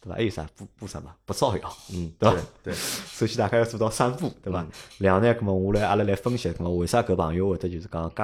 [0.02, 0.16] 对伐？
[0.16, 2.38] 还有啥不不什么不造谣，嗯， 对伐？
[2.64, 4.66] 对， 首先大家要做到三步，对伐？
[4.98, 8.24] 两呢，咁么我来阿拉来分析，咁么为啥搿朋友会得就是讲介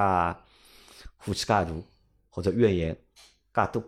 [1.19, 1.67] 火气介大，
[2.29, 2.97] 或者怨言
[3.53, 3.81] 介多，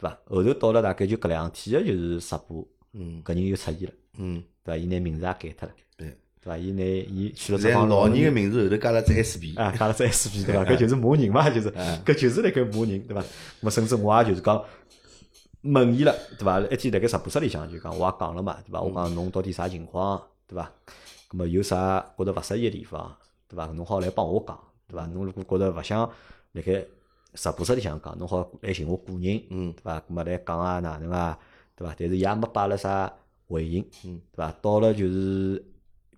[0.00, 0.18] 对伐？
[0.26, 4.76] 后头到了大概就搿两天个就是直播，嗯搿人又出现了，嗯对伐？
[4.76, 6.08] 伊拿名字也改脱了，对。
[6.42, 6.56] 对伐？
[6.56, 10.64] 伊拿伊取了只老人个名字后头加了只 SB，啊，加了只 SB 对伐？
[10.72, 13.70] 搿就是骂人嘛，就是搿就是辣盖骂人对伐？
[13.70, 14.64] 甚至我也就是讲
[15.62, 16.58] 问伊了对伐？
[16.60, 18.80] 一天辣盖直播室里向就讲我也讲了嘛对伐？
[18.80, 20.72] 我讲侬到底啥情况对伐？
[21.30, 23.14] 咁么有啥觉得勿适意个地方
[23.46, 23.66] 对伐？
[23.66, 24.58] 侬好来帮我讲
[24.88, 25.04] 对伐？
[25.08, 25.98] 侬如果觉得勿想
[26.52, 26.82] 辣盖
[27.34, 30.00] 直播室里向讲，侬好来寻我个人嗯对伐？
[30.00, 31.38] 咁么来讲啊哪能啊
[31.76, 31.94] 对伐？
[31.98, 33.12] 但是伊也没摆了啥
[33.48, 34.52] 回应嗯对伐？
[34.60, 35.64] 到了就是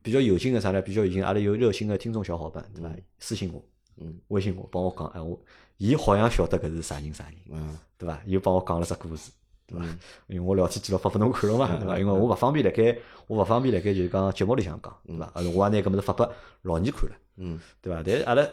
[0.03, 0.81] 比较有劲个啥呢？
[0.83, 2.90] 比较有劲，阿拉有热心个听众小伙伴对伐？
[3.18, 3.62] 私信我。
[3.98, 5.38] 嗯微信我帮我讲，哎，我
[5.77, 8.18] 伊好像晓得搿是啥人啥人，嗯对伐？
[8.25, 9.31] 又帮我讲了只故事，
[9.66, 9.85] 对伐？
[10.29, 11.98] 因为我聊天记录发拨侬看了嘛，对伐？
[11.98, 15.31] 因为我勿方便辣盖，我勿方便辣盖就是讲节目里向讲，对伐？
[15.35, 18.03] 呃我也拿搿物事发拨老二看了，嗯，对伐？
[18.05, 18.48] 但是阿拉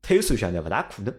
[0.00, 1.12] 推算一下呢，勿大可能，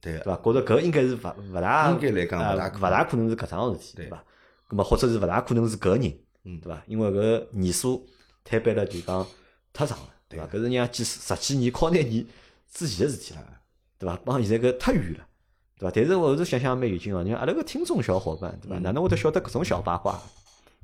[0.00, 0.36] 对个，对伐？
[0.42, 1.18] 觉着搿应该是勿
[1.52, 4.24] 勿大，应该来讲呃勿大可勿大可能是搿桩事体，对对伐？
[4.68, 6.82] 咁么或者是勿大可能是搿人，嗯对伐？
[6.86, 8.06] 因为搿年数
[8.44, 9.26] 摊板了就讲
[9.72, 10.46] 太长了，对伐？
[10.46, 12.26] 搿是让几十几年、靠廿年
[12.72, 13.44] 之前个事体了。
[13.98, 14.18] 对伐？
[14.24, 15.26] 帮现在搿太远了，
[15.78, 15.92] 对伐？
[15.94, 18.78] 但是我后头想想蛮有劲哦，你看阿拉个听众小伙伴，对伐？
[18.78, 20.18] 哪能会得晓得搿种小八卦？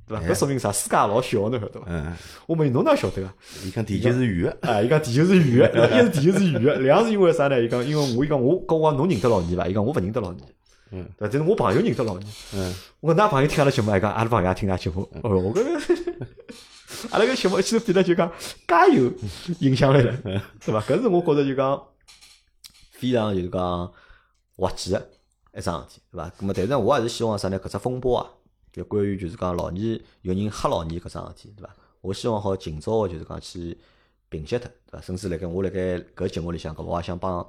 [0.08, 0.24] 对伐？
[0.26, 0.70] 搿说明啥？
[0.72, 1.86] 世界老小，侬晓得伐？
[1.88, 2.12] 嗯，
[2.46, 3.34] 我问侬哪晓得啊？
[3.64, 7.60] 伊讲地球是圆个，啊， 伊讲地球是圆个，一是地球是圆个，两是因为啥呢？
[7.60, 9.66] 伊讲因为我伊讲我跟我讲侬认得老二伐？
[9.66, 10.36] 伊讲我勿认得老二。
[10.92, 12.20] 嗯，但是我朋友认得老二。
[12.54, 15.02] 嗯，我讲㑚朋友听阿拉节目，还讲阿拉朋友也听㑚节目。
[15.22, 15.80] 哦，我搿个
[17.10, 18.30] 阿拉个节目一记头变得就讲
[18.68, 19.12] 加有
[19.58, 20.16] 影响力了，
[20.64, 20.80] 对伐？
[20.82, 21.82] 搿是我觉着就讲
[22.92, 23.92] 非常就是讲
[24.56, 25.08] 滑稽个
[25.58, 26.30] 一桩事体，对伐？
[26.40, 27.58] 咁么，但是我还是希望啥呢？
[27.58, 28.30] 搿只风波啊，
[28.76, 31.74] 就关于就是讲老年有人吓老年搿桩事体，对伐？
[32.02, 33.76] 我希望好尽早个就是讲去
[34.28, 35.00] 平息脱，对伐？
[35.00, 37.40] 甚至辣盖我辣盖搿节目里向，搿我也想帮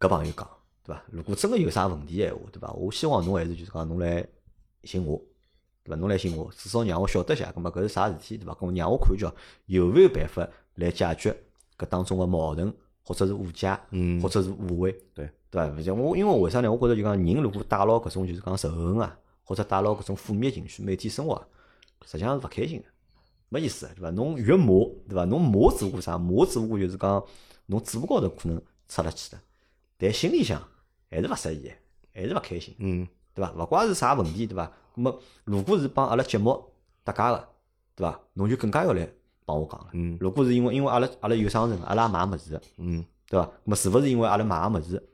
[0.00, 0.48] 搿朋友讲，
[0.82, 1.02] 对伐？
[1.10, 2.72] 如果真个有啥问题个闲话，对伐？
[2.72, 4.26] 我希望侬还是就是讲侬来
[4.84, 5.20] 寻我，
[5.84, 5.96] 对伐？
[5.96, 8.54] 侬来寻我，至少让我晓得一下，葛末搿是啥事体，对伐？
[8.54, 9.30] 搿让我看叫
[9.66, 11.36] 有没有办法来解决
[11.76, 12.72] 搿当中个矛盾，
[13.04, 15.68] 或者是误解，嗯或者是误会，对对伐？
[15.76, 16.72] 勿像我，因为为啥呢？
[16.72, 21.46] 我觉着就讲人如果带牢搿种就是讲仇恨啊，或者带牢搿种负面情绪，每天生活啊，
[22.04, 22.84] 实际上是勿开心个。
[23.48, 24.10] 没意思，对伐？
[24.10, 24.66] 侬越骂，
[25.08, 25.24] 对伐？
[25.24, 26.18] 侬骂只不过啥？
[26.18, 27.24] 骂只不过就是讲，
[27.66, 29.38] 侬嘴巴高头可能出了气的，
[29.96, 30.60] 但心里向
[31.08, 31.70] 还是勿适意，
[32.12, 33.52] 还是勿开心，嗯对伐？
[33.52, 34.72] 勿怪是啥问题，对伐？
[34.96, 36.60] 那么如果是帮阿拉节目
[37.04, 37.48] 搭界个，
[37.94, 38.20] 对伐？
[38.32, 39.08] 侬就更加要来
[39.44, 39.90] 帮我讲了。
[39.92, 43.48] 嗯如果是因为因为阿拉阿拉有商城，阿拉也卖物事的，嗯对伐？
[43.62, 45.08] 那么是勿是因为阿拉买个物事，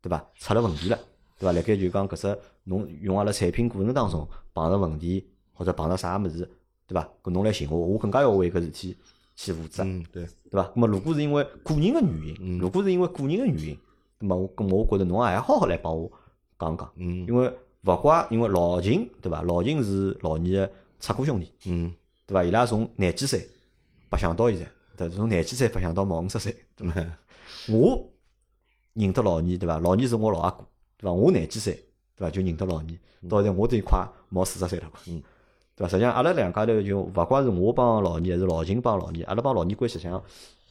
[0.00, 0.26] 对伐？
[0.36, 0.98] 出了问题了，
[1.44, 1.52] 对伐？
[1.52, 6.48] 辣盖就讲搿只侬用阿拉产品过程当中碰着问题，或者碰着啥物事，
[6.86, 7.06] 对伐？
[7.22, 8.96] 搿侬来寻我，我更加要为搿事体
[9.36, 10.70] 去负责，嗯，对，对伐？
[10.74, 13.78] 那么如果是因为个人个原因，如果是因为个人个原因，
[14.20, 16.10] 那么我，咁么我觉着侬也好好来帮我
[16.58, 17.52] 讲讲，嗯因为
[17.84, 19.42] 勿怪因为老秦，对伐？
[19.42, 21.92] 老秦是老二个出哥兄弟，嗯
[22.26, 22.42] 对伐？
[22.42, 23.46] 伊拉从廿几岁
[24.08, 25.16] 白相到现在，对伐？
[25.16, 27.04] 从廿几岁白相到毛五十岁，对伐？
[27.68, 28.08] 我
[28.94, 29.78] 认得老二，对伐？
[29.78, 30.64] 老二是我老阿哥，
[30.98, 31.12] 对伐？
[31.12, 31.72] 我廿几岁，
[32.16, 32.30] 对伐？
[32.30, 35.22] 就认得老倪，到现在我都快毛四十岁了，嗯，
[35.76, 35.88] 对伐？
[35.88, 40.22] 实际上阿拉两家头就勿怪是我帮老倪，还是老秦帮老倪，阿拉帮老倪关系实际上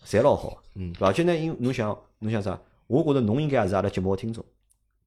[0.05, 0.93] 侪老好，嗯？
[0.99, 2.59] 而且呢，因侬想侬想啥？
[2.87, 4.43] 我觉着侬应该也是阿拉节目个听众，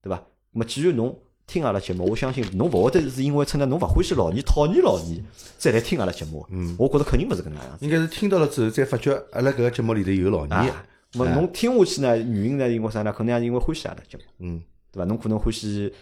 [0.01, 0.21] 对伐？
[0.51, 5.23] 那么既然侬听阿拉节目，我相信侬勿会得是因为趁着侬勿欢喜老倪、讨厌老倪
[5.57, 6.45] 再来听阿拉节目。
[6.49, 7.85] 嗯，我觉着肯定勿是搿能样子。
[7.85, 13.13] 应该是听到了之后，再发觉阿拉搿个节目里头有老倪啊，那么侬听下去呢，原因呢，因为啥呢？
[13.13, 15.05] 可能也是因为欢喜阿拉节目，嗯，对伐？
[15.05, 15.93] 侬可能欢喜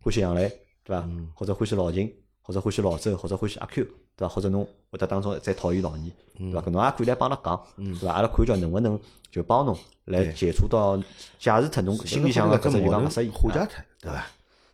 [0.00, 0.48] 欢喜杨澜，
[0.84, 1.08] 对伐？
[1.34, 3.84] 或者欢喜老秦，或者欢喜老周，或者欢喜阿 Q，
[4.16, 4.28] 对伐？
[4.28, 6.60] 或者侬会得当中再讨厌老倪，对伐？
[6.62, 8.12] 搿侬也可以来帮阿拉讲，对伐？
[8.12, 10.96] 阿拉看叫能勿能就帮侬来解除到
[11.38, 14.26] 解除脱侬心里向个搿只就讲勿适意，化解啊脱，对伐？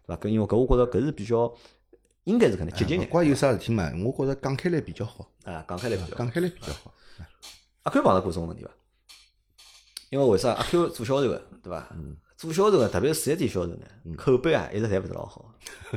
[0.07, 0.23] 对伐？
[0.23, 1.53] 搿因为搿我觉着搿是比较
[2.25, 6.17] 应该是搿能积极眼勿管有啥事体嘛，我觉着讲开来比较好，啊，讲开来比较好。
[6.17, 6.95] 讲开来比较好。
[7.83, 8.71] 阿 Q 碰到过这种问题伐？
[10.11, 11.89] 因为为啥阿 Q 做销售个，对伐？
[12.45, 15.53] 做销售个，特别是四 S 店销售呢，口碑啊一直侪勿是老好，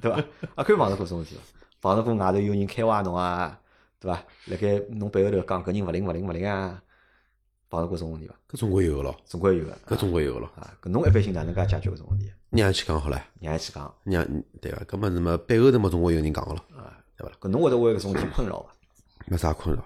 [0.00, 0.24] 对伐？
[0.56, 1.42] 阿 Q 碰到过这种问题伐？
[1.80, 3.58] 碰到过外头有人开挖侬啊，
[4.00, 4.22] 对伐？
[4.46, 6.82] 辣盖侬背后头讲搿人勿灵勿灵勿灵啊，
[7.70, 8.34] 碰到过这种问题伐？
[8.50, 10.50] 搿总归有个咯，总归有个搿总归有个咯。
[10.56, 10.74] 啊。
[10.82, 12.30] 搿侬一般性哪能介解决搿种问题？
[12.50, 14.26] 让伊去讲好了，让伊去讲让
[14.60, 17.32] 对伐，搿么那么背后头么总归有人讲个咯，啊，对伐？
[17.40, 18.70] 搿侬会得为搿种困扰伐？
[19.26, 19.84] 没啥困扰，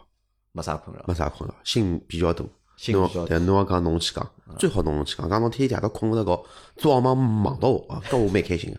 [0.53, 2.45] 没啥困扰没，啥困扰，心比较大。
[2.93, 6.45] 侬心比较大对，侬要讲侬去讲，最好侬去讲，讲侬天天夜到困勿着觉，
[6.77, 8.79] 做噩梦梦到我，啊搿我蛮开心个。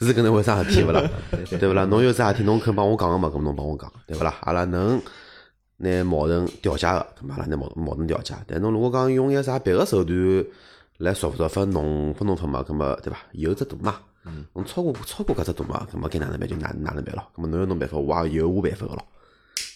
[0.06, 1.02] 是搿能回啥事体勿啦？
[1.58, 1.84] 对勿啦？
[1.86, 3.28] 侬有啥事体侬肯帮我讲个嘛？
[3.28, 4.36] 搿侬帮我讲，对勿啦？
[4.42, 5.00] 阿拉能
[5.78, 8.34] 拿矛盾调解个，搿么阿拉拿矛矛盾调解。
[8.46, 10.16] 但侬如果讲用一啥别个手段
[10.98, 13.18] 来说服分弄分弄分嘛，搿么对伐？
[13.32, 13.96] 有只度嘛，
[14.52, 17.24] 侬超过超过搿只度嘛，搿么该哪能办就哪哪能办咯。
[17.36, 19.04] 搿么侬有侬办法，我也有我办法个咯。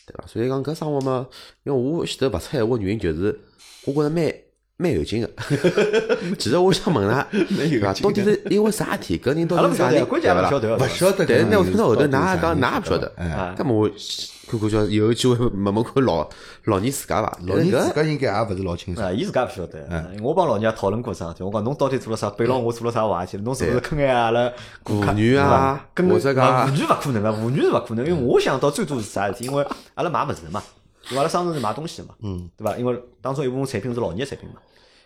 [0.06, 0.26] 对伐？
[0.26, 1.28] 所以讲搿生活嘛，
[1.64, 3.38] 因为我前头勿出闲话原因就是，
[3.86, 4.32] 我觉着蛮
[4.82, 5.30] 蛮有劲个。
[6.38, 7.92] 其实我想问㑚，对伐？
[7.94, 9.18] 到底是因为啥事体？
[9.18, 10.04] 搿人到底是啥人？
[10.04, 10.58] 关键勿晓？
[10.58, 13.12] 得，勿晓得但是呢，我听到后头，㑚讲㑚也勿晓得。
[13.16, 13.88] 啊咁么我
[14.50, 16.28] 看看叫有机会问问看老
[16.64, 17.38] 老倪自家伐？
[17.46, 19.06] 老人自家应该也勿是老清爽。
[19.06, 20.12] 啊，伊自家勿晓得。
[20.22, 22.28] 我帮老娘讨论过啥事体，我讲侬到底做了啥？
[22.30, 23.42] 背牢我做了啥坏事体？
[23.44, 24.52] 侬是勿是坑害阿拉
[24.84, 29.44] 妇女啊跟或者讲啊妇女勿可能个，妇女是勿可能，因为我想到最多是啥事体？
[29.46, 29.64] 因为
[29.94, 30.62] 阿拉买物事嘛，
[31.08, 32.76] 因为阿拉商城是买东西的嘛，嗯，对伐？
[32.76, 34.56] 因为当中一部分产品是老年产品嘛，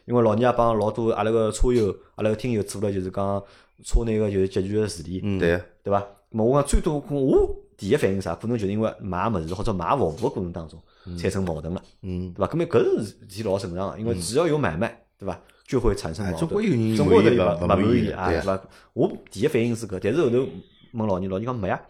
[0.06, 3.42] 因为老年也帮老多阿拉个车友、阿拉个听友做了就是讲
[3.84, 6.00] 车内个就是集全个治理，对对伐？
[6.32, 8.34] 咁么我讲最多我第一反应啥？
[8.34, 10.80] 可能就是因为买物事或者买服务个过程当中
[11.18, 12.52] 产生矛盾了，嗯，对伐？
[12.52, 15.38] 咁么搿是事体老正常个，因为只要有买卖，对伐？
[15.66, 18.62] 就会产生矛盾，哎总归有人总归会有满意勿勿满满意啊，对对伐？
[18.92, 20.46] 我第一反应是搿，但是后头
[20.92, 21.80] 问老倪，老倪讲没呀，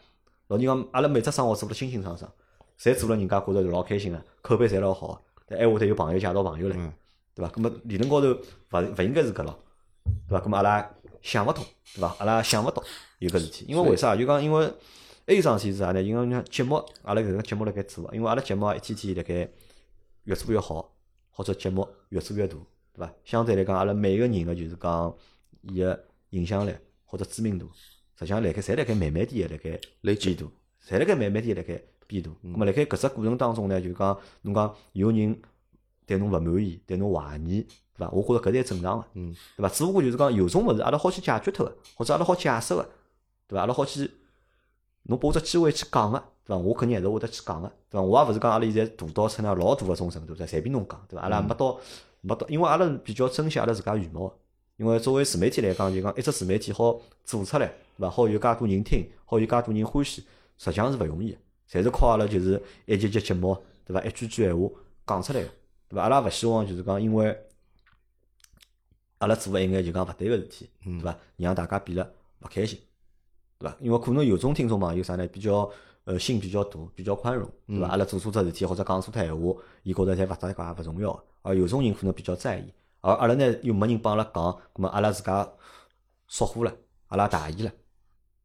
[0.48, 2.30] 老倪讲阿拉每只生活做了清清爽爽，
[2.80, 6.76] 侪做了人家觉着老开心个，口碑侪老好，但闲话头有朋友介绍朋友来，
[7.36, 7.52] 对伐？
[7.56, 9.62] 那么理论高头勿勿应该是搿咯，
[10.26, 10.40] 对伐？
[10.42, 11.62] 那么阿拉想勿通，
[11.94, 12.16] 对伐？
[12.18, 12.82] 阿拉想勿到
[13.18, 14.16] 有搿事体，因为为啥？
[14.16, 14.72] 就讲因为
[15.26, 16.02] 还有桩事体是啥呢？
[16.02, 19.48] 因为像节目，阿拉搿个节目辣盖做，因为阿拉节目也一天天辣盖
[20.24, 20.94] 越做越好，
[21.30, 22.56] 或者节目越做越大，
[22.94, 23.12] 对伐？
[23.24, 25.14] 相对来讲，阿拉每个人个就是讲
[25.60, 26.72] 伊个影响力
[27.04, 27.70] 或者知名度，
[28.18, 32.30] 实际上辣盖侪辣盖慢慢点个辣盖累积变大，侪辣盖慢慢点辣盖变大。
[32.30, 35.38] 咁么辣盖搿只过程当中呢，就讲侬讲有人
[36.06, 38.08] 对侬勿满意，对侬怀疑，对伐？
[38.10, 39.68] 我觉着搿侪正常个，嗯，对伐？
[39.68, 42.88] 只不过就是讲有种物事阿拉好去解决脱个，或者阿拉好解释个，
[43.48, 43.60] 对伐？
[43.62, 44.10] 阿拉好去
[45.02, 46.58] 侬拨我只机会去讲个，对伐？
[46.58, 48.02] 我肯定还是会得去讲个，对伐？
[48.02, 50.50] 我也勿是讲阿拉现在大到出那老大个种程度，对伐？
[50.50, 51.22] 随便侬讲，对伐？
[51.22, 51.78] 阿拉没到
[52.20, 54.34] 没到，因为阿拉是比较珍惜阿拉自家羽毛个。
[54.76, 57.66] 因为作为自媒体来讲，就讲一只自媒体好做出来，
[57.96, 58.10] 对伐？
[58.10, 60.22] 好有介多人听，好有介多人欢喜，
[60.58, 61.38] 实际上是勿容易个，
[61.70, 64.02] 侪是靠阿拉就是一集集节目，对伐？
[64.02, 64.68] 一句句闲话
[65.06, 65.48] 讲出来个，
[65.88, 66.02] 对伐？
[66.02, 67.36] 阿拉勿希望就是讲因为
[69.18, 71.18] 阿拉做了一眼就讲勿对个事体，对伐？
[71.36, 72.78] 让大家变得勿开心，
[73.58, 73.76] 对伐？
[73.80, 75.70] 因为可能有种听众朋友啥呢，比较
[76.04, 77.88] 呃心比较大，比较宽容，对伐？
[77.88, 85.50] 阿拉做错只事体或者讲错脱闲话，伊觉着侪勿搭界勿重要个，而有种人可能比较在意，而阿拉呢又没人帮阿拉讲，葛末阿拉自家
[86.26, 87.72] 疏忽了，阿拉大意了，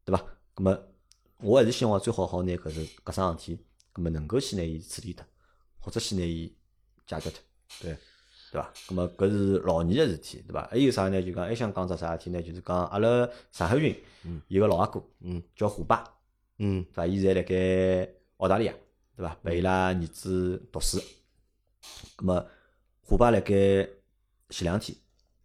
[0.06, 0.24] 对伐？
[0.54, 0.84] 葛末
[1.40, 5.26] 我还是希望最好好拿搿是搿桩事体，葛末能够先拿伊处理脱，
[5.80, 6.54] 或者先拿伊
[7.20, 7.40] 解决脱。
[7.82, 7.98] 对，
[8.52, 8.74] 对伐？
[8.88, 10.68] 咁么搿是老年个事体，对伐？
[10.72, 11.22] 还有啥呢？
[11.22, 12.42] 就讲还想讲只啥事体呢？
[12.42, 13.96] 就是讲阿拉上海群
[14.48, 16.04] 有个老阿哥，嗯，叫虎爸，
[16.58, 17.06] 嗯对伐？
[17.08, 18.74] 伊现在辣盖澳大利亚，
[19.16, 19.36] 对伐？
[19.44, 21.00] 陪伊拉儿子读书。
[22.18, 22.46] 咁么
[23.02, 23.54] 虎爸辣盖
[24.50, 24.98] 前两天，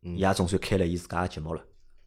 [0.03, 1.63] 伊也总算开了伊自家个节目了，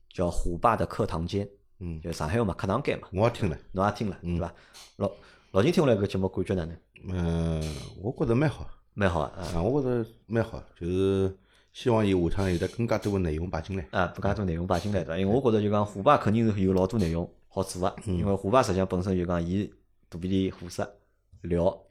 [0.09, 4.53] 叫虎爸的课堂间，嗯，就上海话嘛，课堂间嘛，我也听了，侬也听了，对伐？
[4.97, 5.11] 老
[5.51, 6.77] 老金听下来搿节目感觉哪能？
[7.07, 11.33] 嗯，我觉着蛮好，蛮好啊，啊，我觉着蛮好，就是
[11.71, 13.87] 希望伊下趟有得更加多个内容摆进来。
[13.91, 15.17] 啊，更加多内容摆进来对伐？
[15.17, 19.73] 因为我觉着就讲虎爸肯定是有老多内容好做个，因为虎爸实际上本身就讲伊
[20.09, 20.97] 肚皮里货色
[21.43, 21.81] 料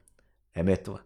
[0.51, 1.01] 还蛮多个，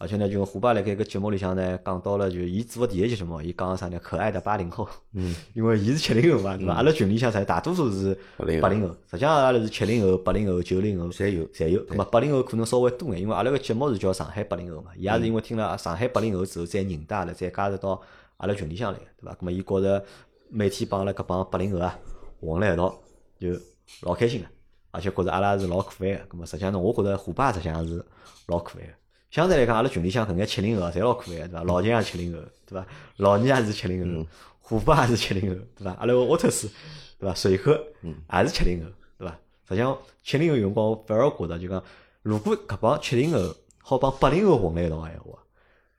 [0.00, 3.98] 而且呢，就胡爸辣盖搿节目里向呢，讲到了就伊做个第一期节目，伊讲个啥呢？
[4.00, 6.74] 可爱的八零后，嗯， 因为伊是七零后嘛，对伐？
[6.74, 11.84] 阿拉群里向侪大多数是80八零后，实际上阿拉是七零后、八零后、九零后侪有侪有。
[11.86, 18.00] 咁么八零后可能稍微多眼，因为阿拉个节目是叫上海八零后嘛，伊也是因为听了上海八零后之后，再认得阿拉，再加入到
[18.36, 19.32] 阿拉群里向来，对伐？
[19.34, 20.04] 咁么伊觉着
[20.48, 21.98] 每天帮阿拉搿帮八零后啊
[22.40, 22.96] 混辣一道，
[23.40, 23.48] 就
[24.02, 24.46] 老开心个，
[24.92, 26.36] 而且觉着阿拉是老可爱个。
[26.36, 28.04] 咁么实际上呢，我觉着虎爸实际上是
[28.46, 28.92] 老可爱个。
[29.30, 31.62] 相对来讲，阿拉群里向搿眼七零后啊，侪老可爱个，对伐？
[31.64, 32.86] 老秦也七零后，对伐？
[33.16, 34.26] 老倪也是七零后，
[34.60, 35.90] 虎爸也是七零后，对伐？
[35.98, 36.68] 阿拉个沃特斯，
[37.18, 37.34] 对伐？
[37.34, 39.38] 随和也是七零后，对伐？
[39.68, 41.82] 实际上七零后有辰光，我反而觉着就讲，
[42.22, 45.38] 如果搿帮七零后好帮八零后混辣一道个闲话，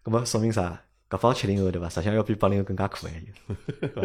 [0.02, 0.82] 葛么说明啥？
[1.08, 1.88] 搿帮七零后对伐？
[1.88, 3.24] 实际上要比八零后更加可爱
[3.80, 3.98] 对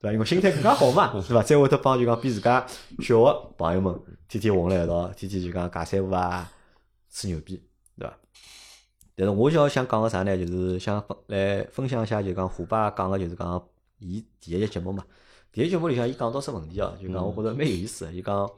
[0.00, 0.12] 伐？
[0.12, 1.42] 因为心态更加好嘛，对伐？
[1.42, 2.66] 再会得帮就讲比自家
[3.00, 3.98] 小个朋友们
[4.28, 6.50] 天天混辣一道，天天就讲尬三胡啊，
[7.10, 7.62] 吹牛逼，
[7.98, 8.18] 对伐？
[9.14, 10.36] 但是我就要想讲个啥呢？
[10.36, 13.62] 就是想分来分享一下，就讲虎爸讲个就是讲
[13.98, 15.04] 伊第一集节目嘛。
[15.52, 18.12] 第一集节目里向伊讲到只问题哦，就讲我觉着蛮有意思个。
[18.12, 18.50] 伊讲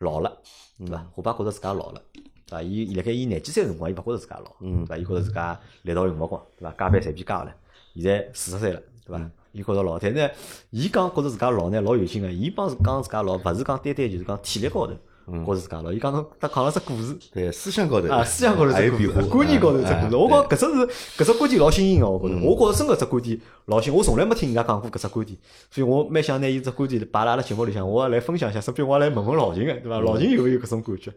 [0.00, 0.38] 老了，
[0.78, 0.98] 对伐？
[1.12, 2.62] 虎爸觉着自家老了，对伐？
[2.62, 4.96] 伊伊辣盖伊廿几岁个辰光，伊勿觉着自家老，对伐？
[4.98, 6.74] 伊觉着自家力道用勿光，对伐？
[6.78, 7.56] 加班随便加个了，
[7.94, 9.30] 现在四十岁了，对伐？
[9.52, 10.30] 伊觉着老，但是呢，
[10.68, 12.30] 伊讲觉着自家老呢，老有劲个。
[12.30, 14.92] 伊帮讲自家老，勿是讲单单就是讲体力高头。
[15.26, 20.16] 觉着自家老，伊讲侬他讲了只故事，对思想高头啊，思想高头还只故事有变化，观念高头只故事。
[20.16, 25.38] 我讲搿只是搿只观点老新颖个，我觉嗯着，我觉着真个只观点老新，我从来没听人家讲过搿只观点，
[25.70, 30.00] 所以我蛮想拿伊只观点摆辣阿拉节目里向，我也来分享一下，顺便我也来问问老秦个，对伐？
[30.00, 31.12] 老秦有没有搿种感觉？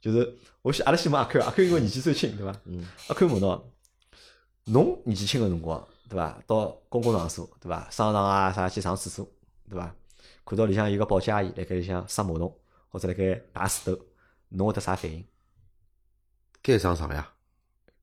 [0.00, 2.54] 就是我先阿拉先问阿 Q，阿 Q 因为年纪最轻，对伐？
[2.66, 3.64] 嗯阿 Q 问侬，
[4.64, 6.38] 侬年纪轻个辰光，对伐？
[6.46, 7.86] 到公共场所，对伐？
[7.90, 9.26] 商场啊啥去上厕所，
[9.70, 9.94] 对伐？
[10.44, 12.54] 看到里向有个保洁阿姨辣盖里向刷马桶，
[12.94, 14.00] 或者辣盖打水斗，
[14.50, 15.24] 侬会得啥反应？
[16.62, 17.28] 该上上呀，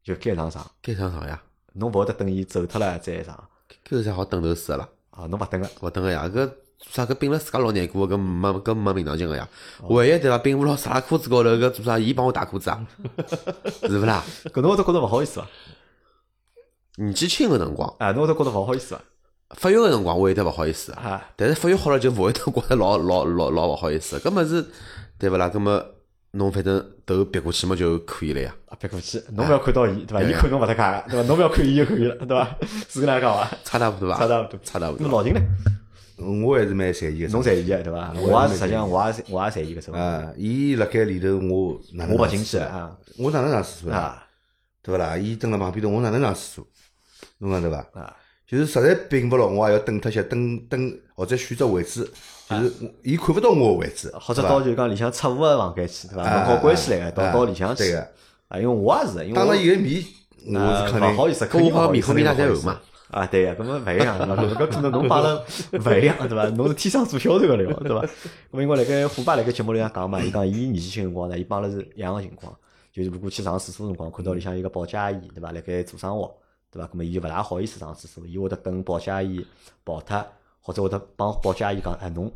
[0.04, 1.42] 就该上上，该上上呀，
[1.76, 3.50] 侬勿会得等伊走脱了再上
[3.88, 4.90] 搿有啥好等头死个啦？
[5.12, 5.26] 啊？
[5.28, 6.46] 侬勿等个，勿等个呀，搿
[6.78, 9.48] 做啥搿病了自家老难过个，搿没搿没平常心个呀。
[9.84, 11.98] 万一对伐，病勿牢撒辣裤子高头，搿做啥？
[11.98, 12.86] 伊帮我打裤子啊？
[13.88, 14.22] 是勿啦？
[14.46, 15.48] 搿侬会得觉得勿好意思伐？
[16.98, 19.02] 年纪轻个辰光，啊，侬会得觉得勿好意思伐？
[19.56, 24.18] 发育个辰光我有得勿好意思啊，啊，但是发育好了就勿会得觉着老老老老勿好意思。
[24.20, 24.66] 搿么是
[25.18, 25.50] 对勿啦？
[25.50, 25.84] 搿么
[26.32, 28.56] 侬反正头别过去么就可以了呀。
[28.68, 30.24] 啊，别过去，侬勿要看到伊，对伐？
[30.24, 31.28] 伊看侬勿搭界，对伐？
[31.28, 32.56] 侬勿要看伊就可以了，对伐？
[32.90, 33.52] 是搿能介讲伐？
[33.64, 34.18] 差大勿多伐？
[34.18, 35.08] 差大勿多差大不多。
[35.08, 35.42] 那老秦呢？
[36.46, 37.28] 我还是蛮在意个。
[37.30, 38.14] 侬在意个对伐？
[38.16, 43.98] 我也是，实际上我也是我也在意搿种，啊，伊辣盖里头，我哪能我勿上厕所进去啊我哪能上厕所啊？
[44.00, 44.28] 啊
[44.84, 45.18] 对勿啦？
[45.18, 46.68] 伊蹲辣旁边头，我哪能上厕所？
[47.40, 47.78] 侬讲对伐？
[47.94, 48.16] 啊！
[48.52, 52.04] 就是实在并勿牢，我也要等脱些，等等或者选择位置，
[52.50, 56.24] 就是伊看勿到我个位置，或者到就讲里向侧户个房间去，对伐？
[56.24, 58.00] 啊门好关系来个，到啊到里向去个
[58.50, 60.04] 啊，因为我也是，因为当我了伊个面，
[60.54, 62.82] 我啊是肯定勿好意思，搿我好面孔面大肯定勿好意思侪厚嘛。
[63.12, 64.66] 啊，对个，搿么勿一样，对伐？
[64.66, 66.44] 搿可能侬帮了勿一样，对伐？
[66.58, 68.02] 侬是天生做销售个料，对伐？
[68.02, 68.10] 搿
[68.52, 72.54] 么因为辣盖虎爸辣盖节目里向讲嘛，伊讲伊年纪轻辰光呢，伊帮了是一样个情况，
[72.94, 75.54] 就是如果去上厕所辰光，看到里向有个保洁阿姨，对伐？
[75.54, 76.34] 辣盖做生活，
[76.72, 76.88] 对伐？
[76.88, 79.46] 搿么伊就勿大好意思上厕所，伊会得等保洁阿姨
[79.84, 80.26] 跑脱，
[80.62, 82.32] 或者会得帮保洁阿姨讲，哎，侬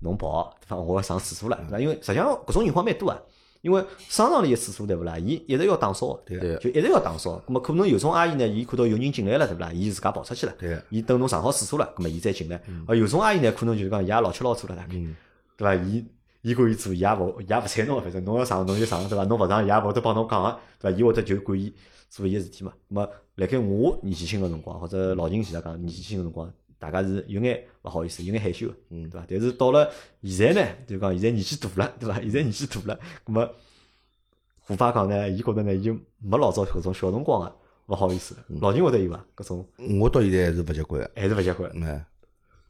[0.00, 0.76] 侬跑，对伐？
[0.76, 1.80] 我要上厕所了，对伐？
[1.80, 3.20] 因为实际上搿种情况蛮多啊。
[3.62, 5.18] 因为商场里个厕所对勿啦？
[5.18, 7.38] 伊一直要打扫个，对个就一直要打扫。
[7.46, 9.70] 咁么可能有种阿姨呢，伊看到有人进来了，对勿啦？
[9.70, 12.58] 伊自家跑出去了，对个伊等侬上好厕所了，咁么伊再进来。
[12.86, 14.94] 而有种阿姨呢，可能就是讲伊也老吃老粗了，大概，
[15.58, 15.74] 对伐？
[15.74, 16.02] 伊
[16.40, 19.24] 伊可以做，伊也勿伊也勿睬侬个，反正侬要上侬就上，对伐？
[19.24, 20.98] 侬勿上伊也勿会得帮侬讲个，对伐？
[20.98, 21.70] 伊会得就管伊
[22.10, 22.72] 做伊个事体嘛。
[22.90, 29.24] 咁么辣盖我年纪轻个辰光，或者老秦前头讲年纪轻个辰光，大家是有眼勿好意思，有眼害羞个，对伐？
[29.26, 29.90] 但是到了
[30.22, 32.20] 现在呢，就讲现在年纪大了，对伐？
[32.20, 33.50] 现在年纪大了，咁么。
[34.62, 38.44] 虎爸讲呢，伊觉着呢，伊就没老早搿种小辰光个勿好意思了。
[38.60, 39.24] 老秦会得有伐？
[39.34, 39.66] 搿种
[39.98, 41.10] 我到现在还是勿习惯个。
[41.16, 41.68] 还是勿习惯。
[41.74, 42.04] 嗯，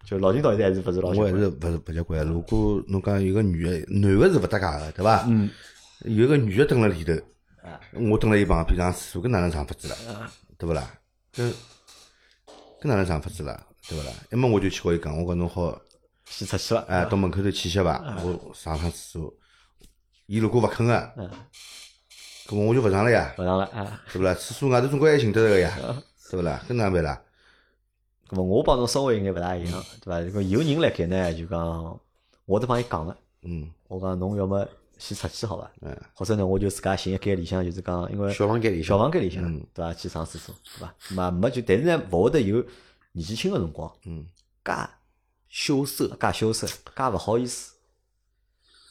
[0.02, 1.30] 就老秦到现在还是勿是老习惯。
[1.30, 2.26] 我还是勿是勿习惯。
[2.26, 5.26] 如果侬讲有个女个，男个是勿搭界个，对伐？
[5.28, 5.50] 嗯，
[6.06, 7.20] 有个女个蹲辣里头啊，
[7.92, 10.30] 我蹲辣伊旁边上厕所，搿哪能上法子啦？
[10.58, 10.90] 对勿啦？
[11.34, 11.52] 搿
[12.80, 13.66] 搿哪能上法子啦？
[13.88, 14.12] 对勿啦？
[14.30, 15.80] 要么我就去告伊讲，我讲侬好，
[16.26, 16.80] 先出去了。
[16.88, 17.98] 哎，到门口头去歇伐？
[18.22, 19.34] 我上趟厕所。
[20.26, 21.28] 伊如果勿肯个，嗯，
[22.46, 24.00] 搿么我就勿上了呀，勿上了啊。
[24.12, 24.34] 对勿啦？
[24.34, 25.76] 厕所外头总归还寻得着个呀，
[26.30, 26.62] 对勿啦？
[26.68, 27.20] 搿哪能办啦？
[28.28, 30.20] 咁么我帮侬稍微有眼勿大一样，对伐？
[30.20, 32.00] 如果有人辣盖呢，就讲
[32.46, 33.16] 我得帮伊讲个。
[33.42, 34.66] 嗯，我讲侬要么
[35.00, 35.70] 先出去好伐？
[35.80, 39.94] 嗯，或者呢，我就自家寻一间里向，就是讲因为小房间里向小房间里向嗯，对伐？
[39.94, 40.94] 去上厕所，对伐？
[41.14, 42.62] 嘛没就，但是呢，勿会得有
[43.12, 44.26] 年纪轻个辰光，嗯，
[44.62, 44.72] 介
[45.48, 47.72] 羞涩，介羞涩，介勿好意思，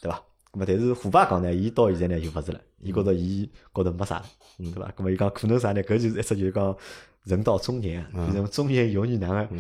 [0.02, 0.18] 对伐？
[0.52, 4.24] 咁么但是虎爸讲呢，伊到现在呢就勿是了，伊觉着伊觉着没啥，
[4.58, 4.92] 嗯，对伐？
[4.98, 5.84] 咁么伊讲可能啥呢？
[5.84, 6.76] 搿就是一只就是讲
[7.24, 9.56] 人到中年啊，变成中年油腻男个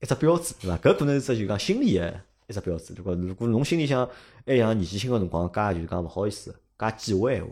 [0.00, 0.76] 一只标志，对伐？
[0.78, 2.94] 搿可能是只就讲心理个一只标志。
[2.96, 4.08] 如果如果侬心里向
[4.46, 7.50] 还像年纪轻个辰光，介就是讲勿好意思，介忌讳闲话，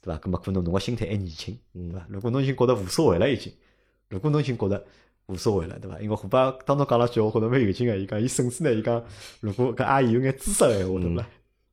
[0.00, 0.20] 对伐？
[0.20, 2.06] 咁么可能侬个心态还年轻，对伐？
[2.08, 3.52] 如果侬已经觉得无所谓了，已经，
[4.08, 4.84] 如果侬已经觉得
[5.26, 6.00] 无所谓了，对伐？
[6.00, 9.04] 因为虎爸当中讲了句，我觉着蛮有劲个，伊讲伊甚至呢，伊讲
[9.40, 11.26] 如果搿阿姨有眼姿色个闲话，对伐？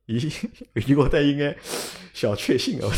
[0.06, 0.16] 伊
[0.74, 1.56] 伊觉得有眼
[2.12, 2.90] 小确幸哦，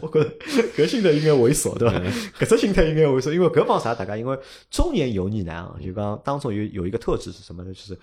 [0.00, 0.30] 我觉得
[0.74, 1.96] 搿心态应该猥琐，对伐？
[2.38, 3.94] 搿只心态应该猥琐，因为搿帮啥？
[3.94, 4.36] 大家因为
[4.70, 7.72] 中年油腻男啊，就讲当中有有一个特质是什么呢？
[7.72, 7.96] 就是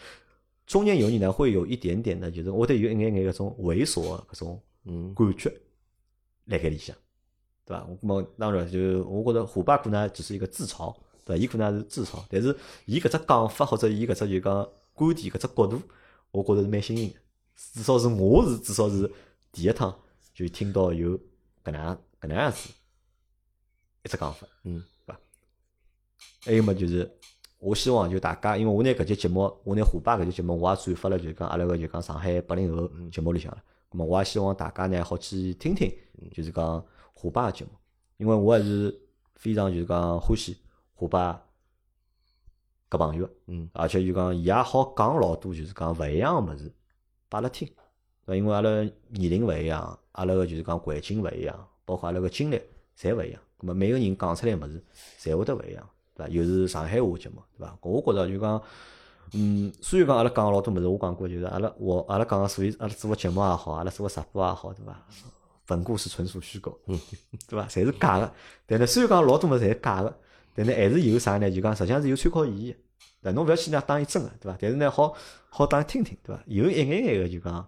[0.68, 5.50] 中年油腻呢会有一点点的，就是我得有一眼眼搿种猥琐搿种嗯感觉
[6.46, 6.96] 辣盖里向，
[7.66, 7.86] 对伐？
[7.86, 10.94] 我么当然就我觉着虎爸可能只是一个自嘲，
[11.26, 11.42] 对伐？
[11.42, 12.56] 伊可能也是自嘲，但是
[12.86, 15.82] 伊搿只讲法或者伊搿只就讲观点搿只角度，
[16.32, 17.16] 我觉着是蛮新颖个。
[17.74, 19.10] 至少是我是至少是
[19.52, 19.98] 第一趟
[20.34, 21.18] 就听到有
[21.64, 22.70] 搿能样搿能样子
[24.04, 25.20] 一只讲法，嗯，对伐？
[26.42, 27.10] 还有么就是，
[27.60, 33.64] 我希望就大家，因为我拿搿节节目，我拿虎爸搿节节目，我也转发了，就讲阿拉个就讲上海八零后节目里向了。
[33.90, 35.92] 咁么我也希望大家呢好去听听，
[36.32, 36.84] 就是讲
[37.14, 37.72] 虎爸个节目，
[38.18, 38.96] 因为我还是
[39.36, 40.58] 非常就是讲欢喜
[40.94, 41.42] 虎爸
[42.90, 46.72] 搿朋友，嗯，而且就讲伊也好讲老多就是讲勿一样个物事
[47.28, 47.68] 拨阿拉听，
[48.28, 48.70] 因为阿拉
[49.10, 52.62] 年龄勿一样，阿拉个就是讲环境勿一样，包括阿拉个经历
[52.98, 54.84] 侪勿一样，咁么每个人讲出来物事
[55.20, 56.28] 侪会得勿一样，对伐？
[56.30, 57.78] 又是上海话节目，对伐？
[57.84, 58.62] 我觉着就讲，
[59.34, 65.06] 嗯，虽然讲阿拉讲老多物事，我讲过就是阿拉我阿拉讲个所以阿拉做个节目也好，阿拉做个直播也好，对伐？
[65.66, 66.98] 本故事纯属虚构，嗯，
[67.48, 67.68] 对伐？
[67.68, 68.34] 侪是假个，
[68.66, 70.18] 但呢，虽然讲老多物事侪是假个，
[70.56, 71.52] 但呢，还是有啥呢？
[71.52, 72.78] 就讲实际上是有参考意义的。
[73.22, 74.58] 对，侬勿要去拿当伊真个，对伐？
[74.62, 75.14] 但是呢，好
[75.50, 76.42] 好当听听，对伐？
[76.46, 77.68] 有一眼眼个就讲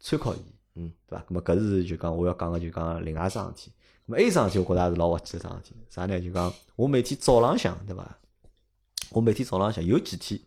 [0.00, 1.24] 参考意义，嗯，对伐？
[1.28, 3.72] 咁么搿是就讲我要讲个就讲另外一桩事体。
[4.08, 6.18] 咁么 A 桩事体我觉着也是老滑稽个桩事体，啥呢？
[6.18, 8.18] 就讲我每天早浪向，对伐？
[9.10, 10.40] 我每天早浪向有几天，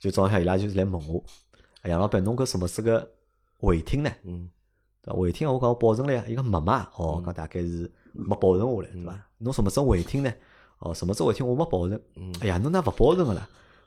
[0.00, 1.22] 就早浪向伊拉就是来问我，
[1.82, 3.06] 哎杨老板，侬搿什么是个
[3.60, 4.10] 违听呢？
[4.24, 4.48] 嗯，
[5.02, 5.18] 对伐？
[5.20, 9.26] 违听我讲我保存了呀，伊讲没嘛，哦，讲大概是没保存下来，对伐？
[9.36, 10.32] 侬什么时候违听呢？
[10.78, 12.00] 哦，什么时候违听我没保存？
[12.40, 13.46] 哎呀，侬那勿保存个啦？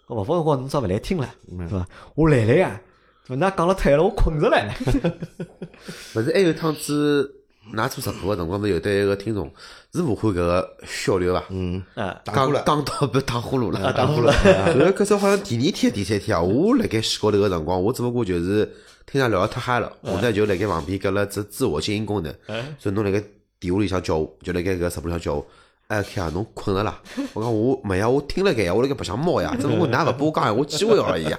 [0.09, 1.87] 勿保存光侬咋勿来听了，对伐？
[2.13, 2.79] 我来了呀，
[3.25, 3.49] 对伐？
[3.49, 4.73] 㑚讲了太了，我困着了。
[6.13, 7.40] 勿是还有趟子，
[7.74, 9.49] 㑚做直播个辰光，勿有得一个听众
[9.93, 11.43] 是武汉搿个小刘伐？
[11.49, 11.82] 嗯，
[12.26, 14.26] 打呼了，打到被打呼噜了，啊打呼噜。
[14.43, 18.66] 然后搿时候好像第二天、第三天啊，我辣盖线高头个辰光，我只不过就是
[19.05, 22.34] 听他聊得太嗨了，我呢就辣盖旁边搿了只自我静音功能，
[22.80, 23.24] 所以侬辣盖
[23.59, 25.47] 电话里向叫我，就辣盖搿直播里向叫我。
[25.91, 27.01] 哎，看啊，侬困了啦？
[27.33, 31.37] 我讲我没呀，我听了盖呀，我辣盖白相猫呀，只不过㑚勿拨我讲闲话机会而已呀。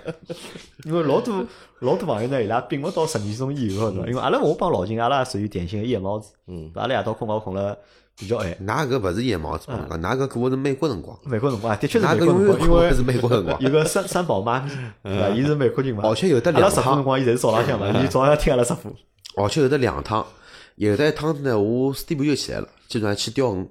[0.85, 1.43] 因为老多
[1.79, 3.91] 老多朋友呢，伊拉并勿到十二点钟以后？
[4.07, 7.75] 因为阿拉我帮老金，阿拉属于典型的夜猫子，嗯，阿拉夜到困觉困了
[8.19, 8.55] 比较晚。
[8.67, 13.59] 㑚搿勿是夜猫子，我讲㑚搿过的是美国辰光，美国辰光啊，的确是美国辰光，因为是美国辰光。
[13.59, 14.71] 有个三三宝妈咪，
[15.03, 15.29] 对伐？
[15.35, 18.93] 伊是美国人嘛，而且有的两趟辰光，伊侪是早浪向嘛，伊早上听阿拉直播。
[19.43, 20.27] 而且有的两趟，
[20.77, 23.67] 有的一趟子呢，我四点半就起来了，基本上去钓鱼，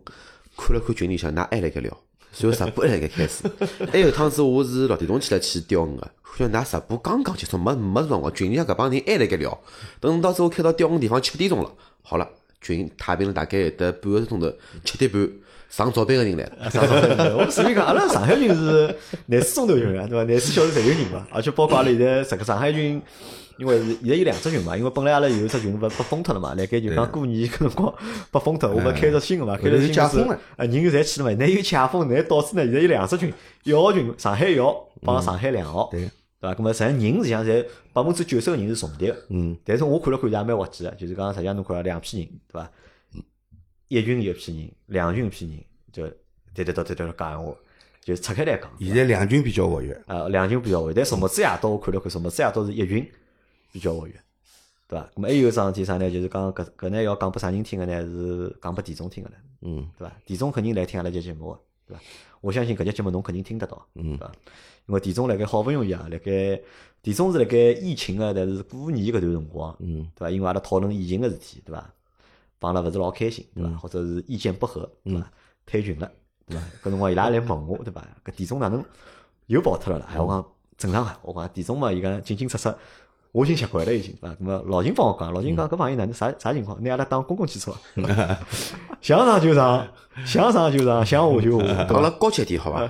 [0.62, 1.98] 看了看群里向，㑚还辣盖聊，
[2.38, 3.44] 然后直播还辣盖开始。
[3.92, 6.08] 还有趟子我是六点钟起来去钓鱼个，
[6.38, 9.60] 看㑚直播刚刚结束，没没辰光，群里向搿帮人还辣盖聊。
[10.00, 11.72] 等到最后开到钓鱼地方七点钟了，
[12.04, 12.30] 好了，
[12.62, 14.54] 群太平了大概有得半个钟头，
[14.86, 15.28] 七点半
[15.70, 16.70] 上早班个人来了。
[16.70, 18.96] 上早班我所以讲，阿拉上海群是
[19.26, 20.24] 廿四钟头群啊，对伐？
[20.26, 23.02] 廿四小时侪有人嘛，而且包括阿拉现在整个上海群，
[23.62, 27.94] 因为是现在有两只群嘛，因为本来阿拉有一只群勿被封脱了嘛，辣盖就讲过年搿辰光
[28.32, 30.34] 被封脱，我们开着新个嘛，开着新个封了。
[30.58, 33.32] 啊，人侪去了嘛，乃有解封，乃导致呢，现在有两只群，
[33.64, 36.10] 一号群上海一号帮上海两号，对。
[36.40, 36.56] 对伐？
[36.56, 39.12] 咁么实际上人实际上侪百分之九十个人是重叠。
[39.12, 42.72] 个，嗯，但是我看了看也蛮滑稽个，就是讲实际上侬看两批人，对伐？
[43.90, 46.08] 一群一批人，两群一批人，就
[46.56, 47.54] 对对对对对讲闲话，
[48.04, 48.68] 就拆开来讲。
[48.80, 53.08] 现在两军比较活跃，啊，两群比较活跃，但什么子夜到我看了看，什么子夜到是一群
[53.72, 54.14] 比较活跃，
[54.88, 55.10] 对伐？
[55.16, 56.10] 咁么还有一桩事体啥呢？
[56.12, 58.02] 就是讲搿搿呢要讲拨啥人听个呢？
[58.06, 60.14] 是讲拨田总听个唻，嗯对伐？
[60.26, 62.04] 田总肯定来听阿拉节节目个，对伐？
[62.42, 64.32] 我相信搿节节目侬肯定听得到，嗯对伐？
[64.88, 66.62] 因为田总辣盖好勿容易啊，辣盖
[67.02, 70.30] 田总是辣盖疫情个，但是过年搿段辰光，嗯对伐？
[70.30, 71.94] 因为阿拉讨论疫情个事体，对伐？
[72.60, 73.78] 帮了勿是老开心，对伐？
[73.78, 75.32] 或者是意见不合，对伐？
[75.66, 76.12] 退群了，
[76.48, 76.66] 对伐？
[76.84, 78.06] 搿辰光伊拉来问我，对伐？
[78.26, 78.84] 搿田总哪能
[79.48, 80.08] 又跑脱了啦？
[80.12, 80.46] 哎，我讲
[80.78, 82.74] 正常个，我讲田总嘛，伊讲进进出出，
[83.32, 84.36] 我已经习惯了，已经，对伐？
[84.36, 86.82] 咁么老金帮我讲，老金讲搿朋友哪能啥啥情况？
[86.84, 87.74] 拿阿拉当公共汽车，
[89.02, 89.88] 想上就上，
[90.26, 91.84] 想上就上，想下就 下？
[91.86, 92.90] 讲了高级点好伐？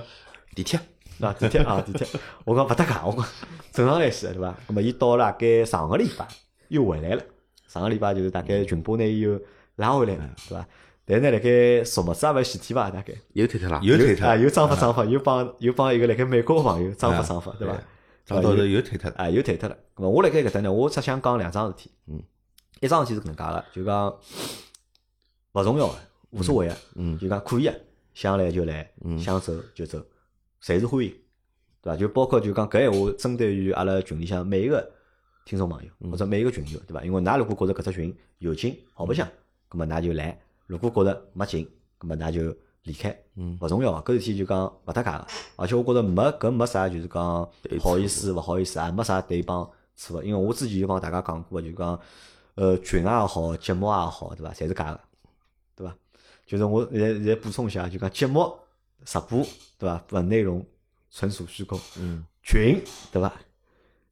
[0.54, 0.78] 地铁，
[1.20, 2.06] 啊，地铁啊，地铁，
[2.44, 3.24] 我讲勿搭界，我讲
[3.72, 4.54] 正常来说，对伐？
[4.66, 6.26] 那么伊到了大概上个礼拜，
[6.68, 7.22] 又回来了。
[7.68, 9.40] 上个礼拜就是大概群播呢又
[9.76, 10.66] 拉回来了，对伐？
[11.06, 12.90] 但是呢，辣盖数目字也勿是前天伐？
[12.90, 17.74] 大概又退脱了，又退脱啊，又装发装发，又帮又帮一个辣盖美国个朋友装发装发，对伐？
[18.24, 19.16] 涨到头又退脱了。
[19.16, 19.76] 啊，又退脱了。
[19.94, 21.90] 咁么我辣盖搿搭呢，我只想讲两桩事体。
[22.06, 22.22] 嗯，
[22.80, 24.18] 一桩事体是搿能介个，就讲
[25.52, 25.94] 勿重要个，
[26.30, 26.76] 无所谓个。
[26.94, 27.80] 嗯就讲可以个，
[28.14, 29.98] 想来就来，想走就走，
[30.62, 31.10] 侪是欢迎，
[31.82, 31.96] 对伐？
[31.96, 34.90] 就包括就讲搿闲话，针对于阿拉群里向每一个
[35.44, 37.04] 听众朋友或者每一个群友，对伐？
[37.04, 39.28] 因为㑚如果觉着搿只群有劲，好白相，
[39.68, 41.68] 葛末㑚就来；如果觉着没劲，
[41.98, 43.16] 葛末㑚就离开。
[43.36, 45.26] 嗯勿重要个，搿事体就讲勿搭界个。
[45.56, 47.48] 而且我觉着没搿没啥，就是讲
[47.80, 50.24] 好意思勿好意思，也没啥对帮错个。
[50.24, 51.98] 因为我之前就帮大家讲过个，就讲
[52.54, 54.52] 呃群也好，节目也好，对伐？
[54.52, 55.00] 侪是假个，
[55.76, 55.96] 对伐？
[56.46, 58.54] 就是我现在现在补充一下，就讲节目
[59.04, 59.42] 直播，
[59.78, 60.04] 对伐？
[60.08, 60.64] 本内容
[61.10, 61.80] 纯属虚构。
[61.98, 63.32] 嗯，群对伐？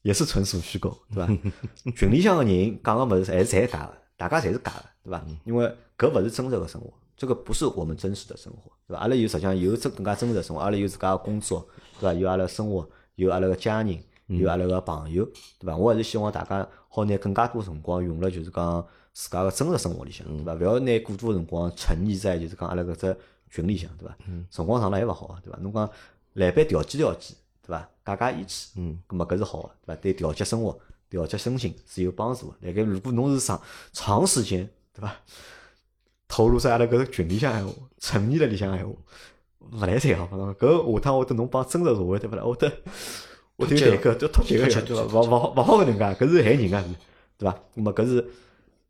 [0.02, 1.32] 也是纯属虚构，对伐？
[1.94, 5.22] 群里向个人讲个物事还是侪假个，大家侪是假个，对伐？
[5.44, 5.66] 因为
[5.98, 6.90] 搿勿是真实个生活，
[7.20, 9.02] 这个不是我们真实的生活，对伐？
[9.02, 11.68] 阿拉有实际上有真更加真实的生活，阿拉有自家个工作，
[12.00, 12.14] 对伐？
[12.14, 15.22] 有阿拉生活，有阿拉个家人，有阿拉个朋友，
[15.58, 15.76] 对伐？
[15.76, 20.54] 我还是希望大家好拿更加多辰光用了，就是讲自家个真实生活里向，对伐？
[20.54, 23.14] 勿要拿过多辰光沉溺在就是讲阿拉搿只
[23.50, 24.16] 群里向，对伐？
[24.50, 25.58] 辰光长了还勿好啊，对伐？
[25.60, 25.90] 侬讲
[26.32, 27.86] 来班调剂调剂，对伐？
[28.02, 30.00] 解解义气，嗯，咁么搿是好个，对伐？
[30.00, 32.56] 对调节生活、调节身心是有帮助个。
[32.62, 33.60] 辣盖如果侬是长
[33.92, 35.14] 长时间，对伐？
[36.30, 38.94] 投入在阿拉搿个群里向闲话，沉迷辣里向闲话，
[39.72, 40.26] 勿来三好？
[40.54, 42.44] 搿下趟我得侬帮真实社会对勿啦？
[42.44, 42.72] 我得
[43.56, 45.02] 我得有代沟，就脱节个呀，对伐？
[45.02, 46.84] 勿勿好勿好搿能介，搿是害人个，
[47.36, 47.58] 对伐？
[47.74, 48.30] 那么搿是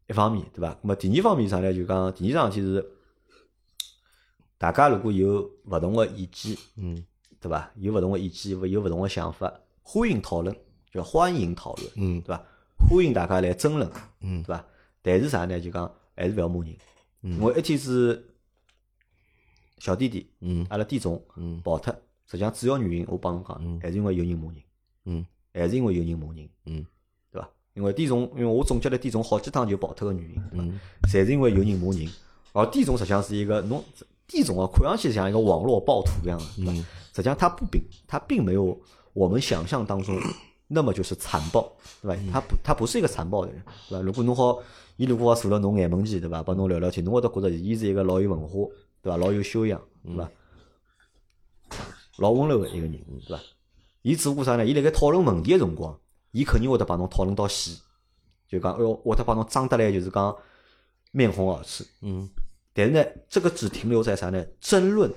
[0.07, 0.77] 一方面，对伐？
[0.83, 1.73] 那么第二方面是啥呢？
[1.73, 2.91] 就讲第二桩事体是，
[4.59, 7.03] 大家如果有勿同个意见，嗯，
[7.41, 7.71] 对伐？
[7.77, 9.51] 有勿同个意见，有勿同个想法，
[9.83, 10.55] 欢迎讨论，
[10.93, 12.45] 叫欢迎讨论，嗯对伐？
[12.89, 14.63] 欢迎大家来争论，嗯对伐？
[15.01, 15.59] 但是啥呢？
[15.59, 16.77] 就讲还是勿要骂人。
[17.41, 18.25] 我一天是
[19.79, 20.67] 小弟弟，嗯。
[20.71, 21.61] 阿拉弟总嗯。
[21.63, 21.93] 跑脱，
[22.27, 24.63] 实际上主要原因我帮侬讲，还是因为有人骂人，
[25.05, 25.27] 嗯。
[25.53, 26.85] 还是因为有人骂人，嗯。
[27.31, 27.49] 对伐？
[27.75, 30.65] 因为弟总，因为我总结了弟总好几趟就跑脱个原因，对伐？
[30.65, 30.81] 嗯。
[31.05, 32.09] 侪是因为有人骂人，
[32.53, 33.85] 而弟总实际上是一个侬
[34.27, 36.73] 弟总啊，看上去像一个网络暴徒一样的，对吧？
[37.13, 38.81] 实际上他不并他并没有
[39.13, 40.17] 我们想象当中
[40.69, 42.23] 那么就是残暴，对吧？
[42.33, 44.05] 他不他不是一个残暴的人，对吧？
[44.05, 44.63] 如果侬好，
[45.01, 46.43] 伊如果要坐了侬眼门前，对伐？
[46.43, 48.69] 帮侬聊聊天，侬会得觉着伊是一个老有文化，
[49.01, 49.17] 对吧？
[49.17, 50.31] 老有修养，对吧？
[52.19, 52.93] 老温柔的一个人，
[53.27, 53.43] 对伐？
[54.03, 54.67] 伊只不过啥呢？
[54.67, 55.99] 伊辣盖讨论问题个辰光，
[56.33, 57.81] 伊肯定会得帮侬讨论到死，
[58.47, 60.37] 就讲哎哟，会得帮侬装得来，就是讲
[61.13, 61.83] 面红耳赤。
[62.03, 62.29] 嗯，
[62.75, 64.45] 但是呢，这个只停留在啥呢？
[64.61, 65.11] 争论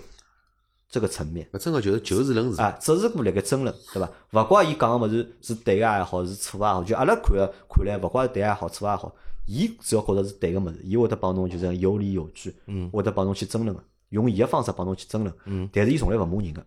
[0.94, 2.62] 这个层面搿真个就是就事论事。
[2.62, 4.44] 啊，只是过辣盖争论，对伐？
[4.44, 9.12] 勿怪伊讲个物事是对个也好，是错个也好，就阿拉看个看来，勿怪是对也好，错也好，
[9.48, 16.64] 伊只要觉着是对个物事，伊会得帮侬就是有理有据，嗯，会得帮侬去争论个，用伊个方式帮侬去争论，嗯，但是伊从来勿骂人个，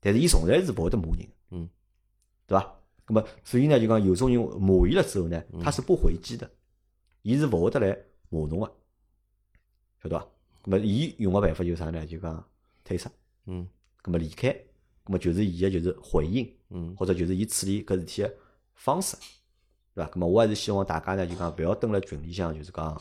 [0.00, 1.68] 但是伊从来是勿会得骂人，嗯，
[2.46, 2.72] 对伐？
[3.06, 6.50] 那么所以呢，就讲有种人骂伊了之后呢，嗯他是不回击的，
[7.20, 7.94] 伊是勿会得来
[8.30, 8.72] 骂侬个，
[10.02, 10.26] 晓得伐？
[10.68, 12.04] 那么伊用个办法就是啥呢？
[12.04, 12.44] 就讲
[12.84, 13.08] 退出，
[13.46, 13.66] 嗯
[14.04, 14.54] 那么离开，
[15.06, 18.34] 那么就是伊个就是回应，嗯或者就是伊处理搿事体个
[18.74, 19.16] 方式，
[19.94, 20.10] 对伐？
[20.14, 23.00] 那么我还是希望大家呢，就讲勿要蹲辣群里向，就是讲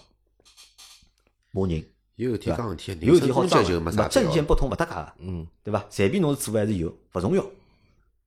[1.52, 1.84] 骂人，
[2.18, 5.14] 有一天讲事体，有事体好人装的，身攻击就没啥那么证必要件不同勿搭界个。
[5.18, 5.84] 嗯对伐？
[5.90, 7.44] 随便侬是做还是有，勿重要，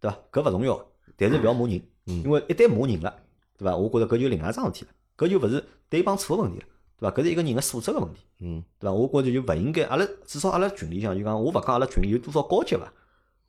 [0.00, 0.18] 对伐？
[0.32, 0.86] 搿勿重要，
[1.16, 3.22] 但是勿要骂人，因为一旦骂人了，
[3.56, 3.76] 对伐？
[3.76, 6.66] 我觉着搿就另外一桩事体了，搿就勿是对帮错个问题了，
[6.98, 7.16] 对伐？
[7.16, 8.92] 搿是一个人个素质个问题，嗯对伐？
[8.92, 12.92] 我觉着就勿应该，阿拉至少阿拉群里向就讲，我勿讲阿拉群里有多少高级伐，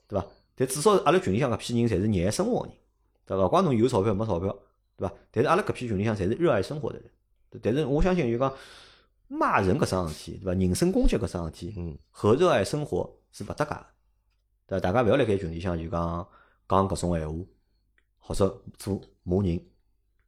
[0.08, 0.26] 对伐？
[0.56, 2.76] 但至少阿拉群里向搿批人侪是热爱生活个人，
[3.26, 3.46] 对伐？
[3.46, 4.56] 勿管侬有钞票没钞票，
[4.98, 5.14] 对伐？
[5.32, 7.10] 但是阿拉搿批群里向侪是热爱生活的人，
[7.62, 8.54] 但是我相信就讲
[9.28, 10.54] 骂人搿桩事体，对伐？
[10.54, 13.86] 人身攻击搿桩事体，嗯和热爱生活是勿搭界个。
[14.68, 14.80] 对伐？
[14.82, 16.28] 大家勿要辣盖群里向就讲
[16.68, 17.46] 讲搿种闲话，
[18.20, 19.60] 或者做骂人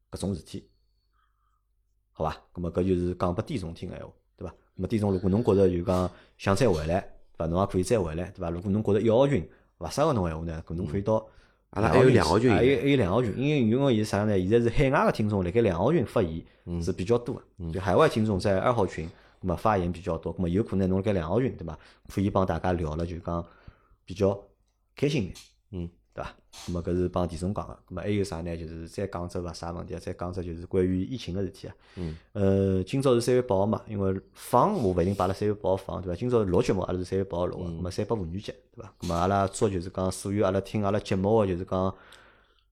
[0.09, 0.67] 搿种事体，
[2.21, 2.37] 好伐？
[2.53, 4.53] 咁么搿就是讲拨弟总听个闲话，对伐？
[4.53, 7.01] 咁么弟总如果侬觉着就讲想再回来，
[7.35, 7.45] 对伐？
[7.47, 8.49] 侬也可以再回来，对伐？
[8.49, 9.49] 如果侬觉着一号群
[9.79, 11.25] 勿适合侬闲话呢，搿侬可以到
[11.71, 14.37] 阿拉还有两号群还有还有两号群，因为因为伊是啥呢？
[14.37, 16.43] 现在是海外个听众辣盖两号群发言
[16.83, 19.07] 是比较多个，就海外听众在二号群，
[19.41, 21.77] 咁么发言比较多，咁么有可能侬辣盖两号群对伐？
[22.09, 23.45] 可以帮大家聊了，就讲
[24.05, 24.37] 比较
[24.95, 25.37] 开心点，嗯，
[26.13, 26.33] 对伐？
[26.67, 28.57] 那么搿是帮田总讲个，那么还有啥呢？
[28.57, 29.99] 就是再讲只勿啥问题啊？
[29.99, 31.75] 再讲只就是关于疫情个事体啊。
[31.95, 32.17] 嗯。
[32.33, 36.19] 呃，今朝是三月八号嘛，因为放我勿一定摆辣三月八号放，对伐？
[36.19, 38.93] 今朝录节目阿拉是三月八号录个，咁么三八妇女节，对伐？
[38.99, 41.93] 咁么阿拉祝就是讲所有阿拉听阿拉节目个就是讲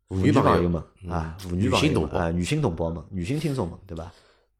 [0.09, 4.11] 妇女女朋友们啊，妇女女性同胞朋啊，女性同胞们、女性听众们，对伐？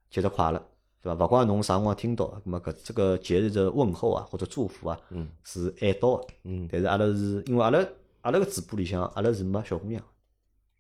[0.10, 0.64] 节日快乐，
[1.02, 1.26] 对伐？
[1.26, 6.28] 勿管侬啥辰光听到，那么搿这个节日的问候啊，或者祝福啊，嗯是爱到个。
[6.44, 7.80] 嗯但是阿拉是因为阿拉
[8.22, 10.04] 阿拉个直播里向，阿拉是没小姑娘，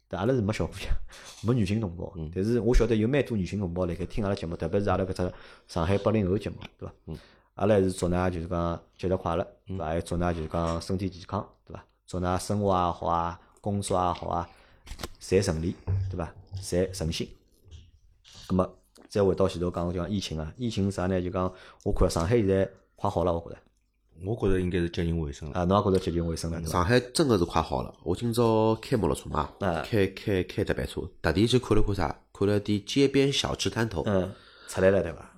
[0.08, 0.94] 对，阿拉是没小姑娘，
[1.44, 2.12] 没女性同胞。
[2.16, 5.34] 嗯但是我晓得有蛮多女性同胞辣盖听阿拉节目，特别是阿拉搿只
[5.68, 6.94] 上海八零后节目，对伐？
[7.08, 7.18] 嗯
[7.56, 9.86] 阿拉还是祝㑚就是讲节日快乐，对伐？
[9.86, 11.84] 还祝㑚就是讲身体健康，对伐？
[12.08, 14.50] 祝㑚生活也好啊，工作也好啊，
[15.22, 15.76] 侪顺利，
[16.10, 16.34] 对伐？
[16.62, 17.30] 侪顺心。
[18.48, 18.70] 咁么
[19.10, 21.22] 再回到前头讲讲疫情啊，疫情啥呢？
[21.22, 23.58] 就讲我看上海现在快好了，我觉着
[24.26, 25.59] 我觉着应该是接近尾声了。
[25.59, 26.72] 啊，侬也觉着接近尾声了，对伐？
[26.72, 34.03] 上海真个是快好了，我今朝开摩托车嘛，啊开开开特班车，特地去看了看啥，看了点街边小吃摊头。
[34.05, 34.32] 嗯，
[34.67, 35.32] 出来了对伐？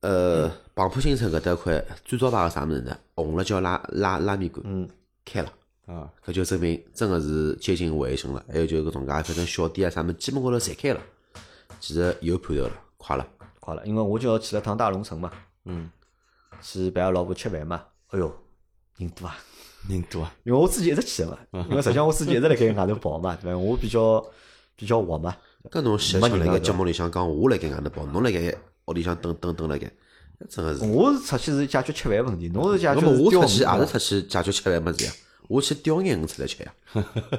[0.00, 2.96] 呃，黄浦新城搿搭块最招牌个啥物事呢？
[3.16, 4.88] 红辣椒拉拉拉面馆嗯，
[5.24, 5.52] 开了，
[5.86, 8.44] 啊，搿就证明真个是接近尾声了。
[8.48, 11.00] 还有就是搿种介反正小店啊啥物事，基本高头侪开了，
[11.80, 13.26] 其实有盼头了，快了。
[13.58, 15.30] 快了，因为我就要去了趟大龙城嘛，
[15.64, 15.90] 嗯，
[16.62, 17.82] 去陪阿拉老婆吃饭嘛。
[18.10, 18.32] 哎哟，
[18.96, 19.36] 人多啊！
[19.88, 20.34] 人多啊。
[20.44, 21.38] 因为我自己一直去的嘛，
[21.68, 23.58] 因为实际上我自己一直辣盖外头跑嘛，对伐？
[23.58, 24.24] 我比较
[24.76, 25.36] 比较活嘛，
[25.70, 28.54] 搿侬想没人了想辣盖节目里向讲，我辣盖外头跑，侬辣盖
[28.86, 29.90] 屋里向等等等辣盖，
[30.48, 30.84] 真个是。
[30.86, 35.12] 我是出去是解决吃饭问题，侬是解决那么我钓出去也是出去解决吃饭物事呀？
[35.48, 36.74] 我去钓眼鱼出来吃呀，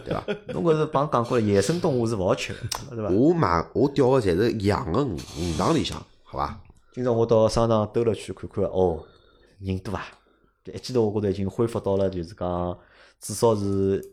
[0.06, 0.24] 对伐？
[0.54, 2.60] 侬搿是帮讲过了，野生动物是勿好吃的，
[2.96, 3.10] 对伐？
[3.10, 6.60] 我买我钓个侪是养个鱼鱼塘里向，好伐？
[6.94, 9.04] 今朝我到商场兜了圈看看，哦，
[9.60, 10.06] 人多啊！
[10.70, 12.80] 就一记头，我觉着已经恢复到了，就是讲
[13.20, 14.04] 至少是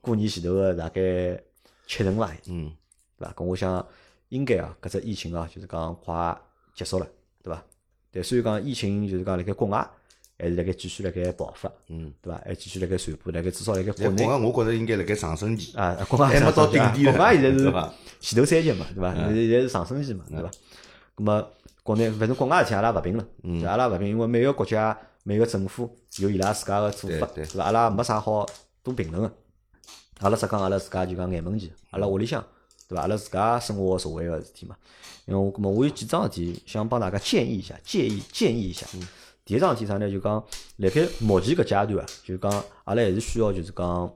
[0.00, 1.40] 过年前头个大概
[1.86, 2.70] 七成伐，嗯，
[3.18, 3.34] 对伐？
[3.34, 3.86] 咁我想
[4.28, 6.36] 应该啊，搿只疫情啊，就是讲快
[6.74, 7.06] 结束了，
[7.42, 7.62] 对伐？
[8.12, 9.88] 但虽然讲疫情就是讲辣盖国外
[10.38, 12.40] 还是辣盖继续辣盖爆发，嗯，对伐？
[12.44, 15.76] 还继续辣盖传播，辣盖至少辣盖国但内国外我觉着应该辣盖上升期。
[15.76, 17.72] 啊，国外还没到顶点呢国外现在是
[18.20, 19.14] 前头三级嘛，对伐？
[19.14, 20.50] 现在现在是上升期嘛，对伐？
[21.16, 21.48] 咁么
[21.82, 27.64] 国内反正国外事体阿拉勿评论，嗯对阿拉勿评，因为每个国家每个政府有伊拉自家个做法，对伐？
[27.64, 28.46] 阿拉没啥好
[28.82, 29.32] 多评论个。
[30.20, 32.44] 阿拉只讲阿拉自家就讲眼门前，阿拉屋里向，
[32.88, 33.02] 对伐？
[33.02, 34.76] 阿拉自家生活社会个事体嘛。
[35.26, 38.86] 因为我咁么我有几桩事体想帮大家建议一下，建议建议一下。
[39.44, 40.10] 第一桩事体啥呢？
[40.10, 40.44] 就讲
[40.76, 44.12] 辣盖目前搿阶段啊，就讲阿拉还是需要就是讲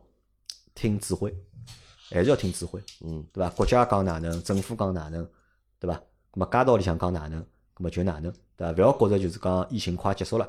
[0.75, 1.33] 听指挥，
[2.11, 3.51] 还是要听指挥，嗯，对伐？
[3.51, 5.25] 国家讲哪能，政府讲哪能，
[5.79, 5.97] 对伐？
[6.33, 8.73] 咁么街道里向讲哪能，咁么就哪能，对伐？
[8.73, 10.49] 勿要觉着就是讲疫情快结束了，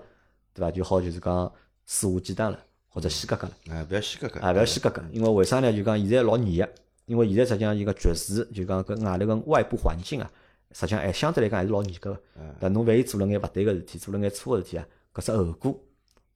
[0.58, 0.72] 对伐？
[0.72, 1.52] 就好就是讲
[1.86, 3.76] 肆无忌惮了，或者死格格了。
[3.76, 4.40] 啊，勿要死格格。
[4.40, 5.72] 啊，勿要死格格，因为为啥呢？
[5.72, 6.74] 就讲现在老严个，
[7.06, 10.32] 因为现在实际上一个局势，就讲搿外头个外部环境啊，
[10.72, 12.22] 实际上还相对来讲还是老严格个。
[12.60, 15.80] 但侬万一做了眼勿对个事体，做了眼错个事体啊，搿只后果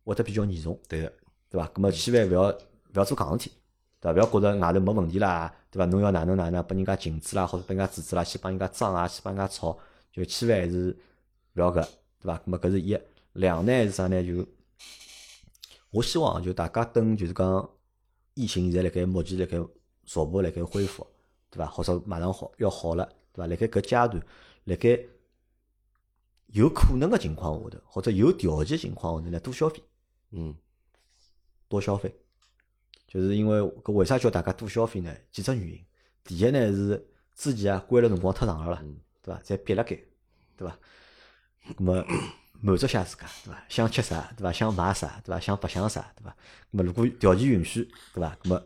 [0.04, 1.14] 会得比较严重，对个，
[1.50, 1.68] 对伐？
[1.74, 2.56] 咁么千万勿要勿
[2.94, 3.52] 要做戆事体，
[4.00, 4.16] 对伐？
[4.16, 5.86] 勿要觉着外头没问题啦，对伐？
[5.86, 9.78] 侬要哪能哪能，拨人家禁止啦，或者拨人家制止啦，去帮人家争啊，去帮人家吵，
[10.12, 10.96] 就千万还是
[11.56, 11.82] 勿要搿，
[12.22, 12.38] 对伐？
[12.38, 12.98] 咁么搿是一，
[13.34, 14.24] 两呢是啥呢？
[14.24, 14.48] 就
[15.90, 17.70] 我希望就大家等就是讲
[18.34, 19.58] 疫情现在辣盖目前辣盖
[20.06, 21.06] 逐步辣盖恢复，
[21.50, 21.66] 对伐？
[21.68, 23.48] 或者马上好要好了，对伐？
[23.48, 24.26] 辣盖搿阶段，
[24.66, 25.00] 辣盖
[26.48, 29.82] 有可能个情况下头，或者有条件情况下头呢，多消费。
[30.32, 30.56] 嗯，
[31.68, 32.14] 多消费，
[33.06, 35.14] 就是因为搿为啥叫大家多消费呢？
[35.32, 35.86] 几只原因。
[36.24, 38.84] 第一呢是之前啊关了辰光太长了啦，
[39.22, 39.42] 对伐？
[39.42, 39.96] 侪憋辣盖，
[40.56, 40.80] 对伐？
[41.78, 42.06] 咁么
[42.62, 43.64] 满足下自家，对伐？
[43.68, 44.52] 想吃啥，对伐？
[44.52, 45.40] 想买啥，对伐？
[45.40, 46.36] 想白相啥，对伐？
[46.70, 47.84] 那么如果条件允许，
[48.14, 48.38] 对伐？
[48.44, 48.64] 那么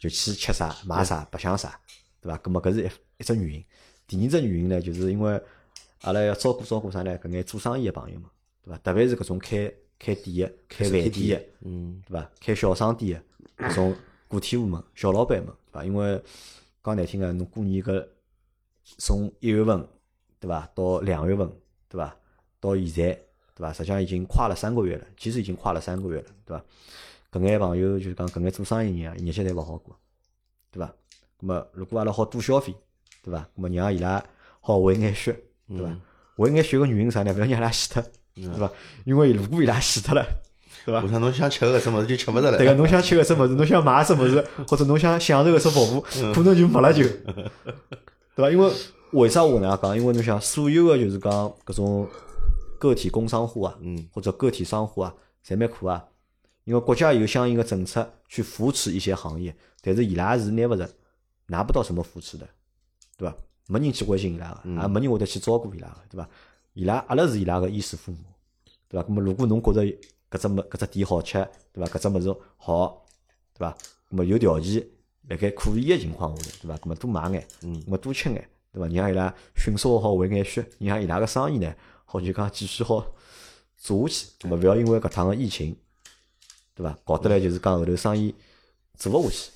[0.00, 1.78] 就去吃啥、买啥、白相啥，
[2.20, 2.40] 对伐？
[2.44, 3.64] 那么搿是一一只原因。
[4.08, 5.40] 第二只原因呢，就是因为
[6.02, 7.16] 阿拉要照顾照顾啥呢？
[7.20, 8.28] 搿眼做生意个朋友们，
[8.64, 8.78] 对伐？
[8.78, 12.30] 特别是搿种开开店个、开饭店个，嗯，对伐？
[12.40, 13.22] 开小商店
[13.56, 13.96] 个搿种
[14.28, 15.84] 个体户们、小老板们，对伐？
[15.84, 16.20] 因为
[16.82, 18.04] 讲难听个，侬过年搿
[18.98, 19.86] 从一月份，
[20.40, 20.68] 对伐？
[20.74, 21.48] 到两月份，
[21.88, 22.16] 对伐？
[22.60, 23.18] 到现在，
[23.54, 23.72] 对伐？
[23.72, 26.64] 实际上已经跨了三个月了，其实已经跨了三个月了，对伐？
[27.32, 29.96] 搿眼朋友就是讲搿眼做生意人啊，日脚侪勿好过，
[30.70, 30.92] 对伐？
[31.40, 32.74] 那么如果阿拉好多消费，
[33.22, 33.46] 对伐？
[33.54, 34.22] 那么让伊拉
[34.60, 35.34] 好回眼血，
[35.68, 35.96] 对伐？
[36.36, 37.32] 回眼血个原因啥呢？
[37.32, 38.02] 勿要让伊拉死脱，
[38.34, 38.70] 对伐？
[39.04, 40.26] 因为如果伊拉死脱了，
[40.84, 41.08] 对伐下？
[41.08, 42.58] 趟侬想吃个什么就吃勿着了。
[42.58, 46.00] 对个，侬想吃个什物事，侬想买什物事， 或者侬想享受个什服务，
[46.34, 47.04] 可能就没了就，
[48.34, 48.50] 对伐？
[48.50, 48.72] 因为
[49.12, 49.96] 为啥我能样讲？
[49.96, 51.32] 因为侬想所有个就是讲
[51.64, 52.08] 搿种
[52.80, 55.14] 个体工商户啊，嗯，或者个体商户啊，
[55.46, 56.04] 侪蛮苦啊。
[56.64, 60.88] 因为国家有相应的政策去扶持一些行业，但是伊拉是拿勿着，
[61.46, 62.48] 拿不到什么扶持的，
[63.16, 63.36] 对伐？
[63.66, 66.28] 没人去关心伊拉个，也没人会得去照顾伊拉个，对伐？
[66.74, 68.18] 伊拉阿拉是伊拉个衣食父母，
[68.88, 69.06] 对伐？
[69.08, 69.82] 那么如果侬觉着
[70.30, 71.90] 搿只物搿只店好吃，对伐？
[71.98, 73.04] 搿只物事好，
[73.54, 73.76] 对伐？
[74.10, 74.86] 那么有条件
[75.28, 76.76] 辣盖可以个情况下头，对伐？
[76.76, 78.86] 搿么多买眼，嗯，么多吃眼，对伐？
[78.94, 81.74] 让伊拉迅速地好回眼血，让伊拉个生意呢，
[82.10, 83.06] 好就讲继续好
[83.78, 84.26] 做下去。
[84.40, 85.76] 搿么勿要因为搿趟个疫情，
[86.74, 86.98] 对伐？
[87.04, 88.34] 搞得来就是讲后头生意
[88.98, 89.50] 做勿下去，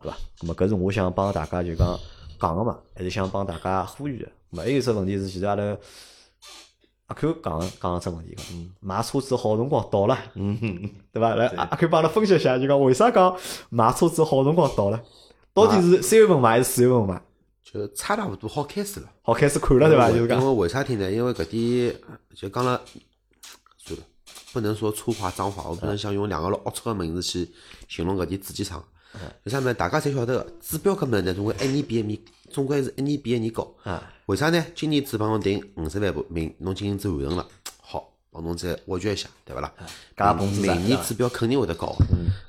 [0.00, 0.16] 对伐？
[0.38, 2.00] 搿么搿是我想帮大家就讲
[2.40, 4.26] 讲个嘛，还是想帮大家呼吁个。
[4.26, 5.76] 咾么还有一只问题是，其实阿拉
[7.08, 8.42] 阿 Q 讲个讲个只问题，个
[8.80, 11.34] 买车子好辰光到了，嗯哼， 对伐？
[11.34, 13.36] 来，阿阿 Q 帮阿拉分析一下，就讲为啥讲
[13.68, 15.02] 买车子好辰光到了？
[15.52, 17.22] 到底是三月份买还是四月份买？
[17.72, 19.10] 就差勿多好开始了。
[19.22, 20.08] 好开始看了对伐？
[20.10, 21.10] 就是讲因为为啥体呢？
[21.10, 21.96] 因为搿点
[22.34, 22.80] 就讲了，
[23.76, 24.04] 算了，
[24.52, 27.50] 不能说粗话脏话，我不能想用两个老龌龊个名字去
[27.88, 28.82] 形容搿点主机厂。
[29.44, 29.72] 为啥么？
[29.74, 32.18] 大家侪晓得个，指标搿物事呢，总归一年比一年，
[32.50, 33.74] 总归是一年比一年高。
[33.82, 34.64] 啊，为啥呢？
[34.74, 37.48] 今年子帮侬定五十万部，明侬今年子完成了，好，
[38.36, 39.72] 帮侬再挖掘一下，对勿啦？
[40.14, 42.04] 加工资明年指标肯定会得高个。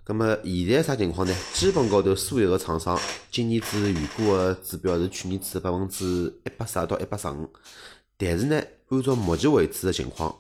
[0.05, 1.33] 咁么现在啥情况呢？
[1.53, 2.99] 基本高头所有个厂商
[3.31, 7.49] 今年子预估个指标是去年子百分之一百十二到一百十五，
[8.17, 10.35] 但是呢，按照目前为止个情况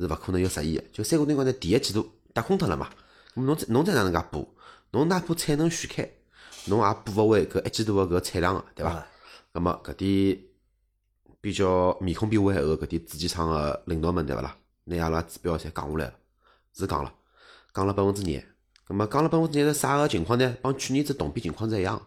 [0.00, 0.84] 是勿可能有实现个。
[0.92, 2.88] 就三个辰光呢，第一季度打空脱了嘛，
[3.36, 4.48] 咁侬再侬再哪能介补？
[4.90, 6.08] 侬哪怕产能续开，
[6.64, 9.06] 侬也补勿回搿一季度个搿产量个，对伐？
[9.52, 10.38] 咁么搿点
[11.40, 14.56] 比较面孔比我还厚搿点主机厂个领导们，对勿啦？
[14.88, 16.12] 拿阿拉指标侪降下来了，
[16.76, 17.12] 是降了，
[17.74, 18.44] 降了百分之廿。
[18.86, 20.56] 咁么降了百分之廿是啥个情况呢？
[20.62, 22.00] 帮去年子同比情况是一样。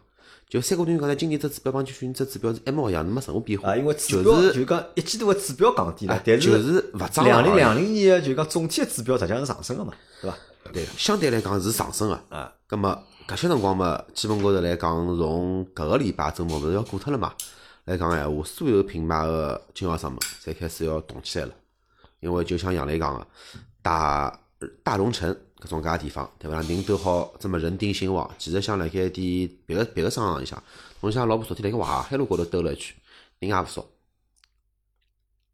[0.48, 3.70] 就三个多月讲呢，今年只指标帮去年只指标是一模一样，没任何变化。
[3.70, 10.36] 啊，因为指就是标就讲一季度个指标降低了哎，但就是勿涨两零两零年个就讲总体个指标实际上是上升个嘛，对伐？
[10.72, 12.14] 对，相对来讲是上升个。
[12.28, 17.32] 啊，咁么搿些辰光嘛，基本高头来讲，从搿个礼拜周末勿是要过脱了嘛？
[17.84, 21.52] 来讲闲话，所有品牌个经销商们侪开始要动起来了，
[22.22, 23.26] 因为就像杨磊讲个，
[23.82, 24.40] 大
[24.84, 26.62] 大龙城搿种介个地方，对伐？
[26.62, 30.62] 人都好这么人丁兴旺，其实像辣盖点别个别个商场里向，
[31.00, 32.96] 侬像老婆昨天辣盖淮海路高头兜了一圈，
[33.40, 33.84] 人也勿少。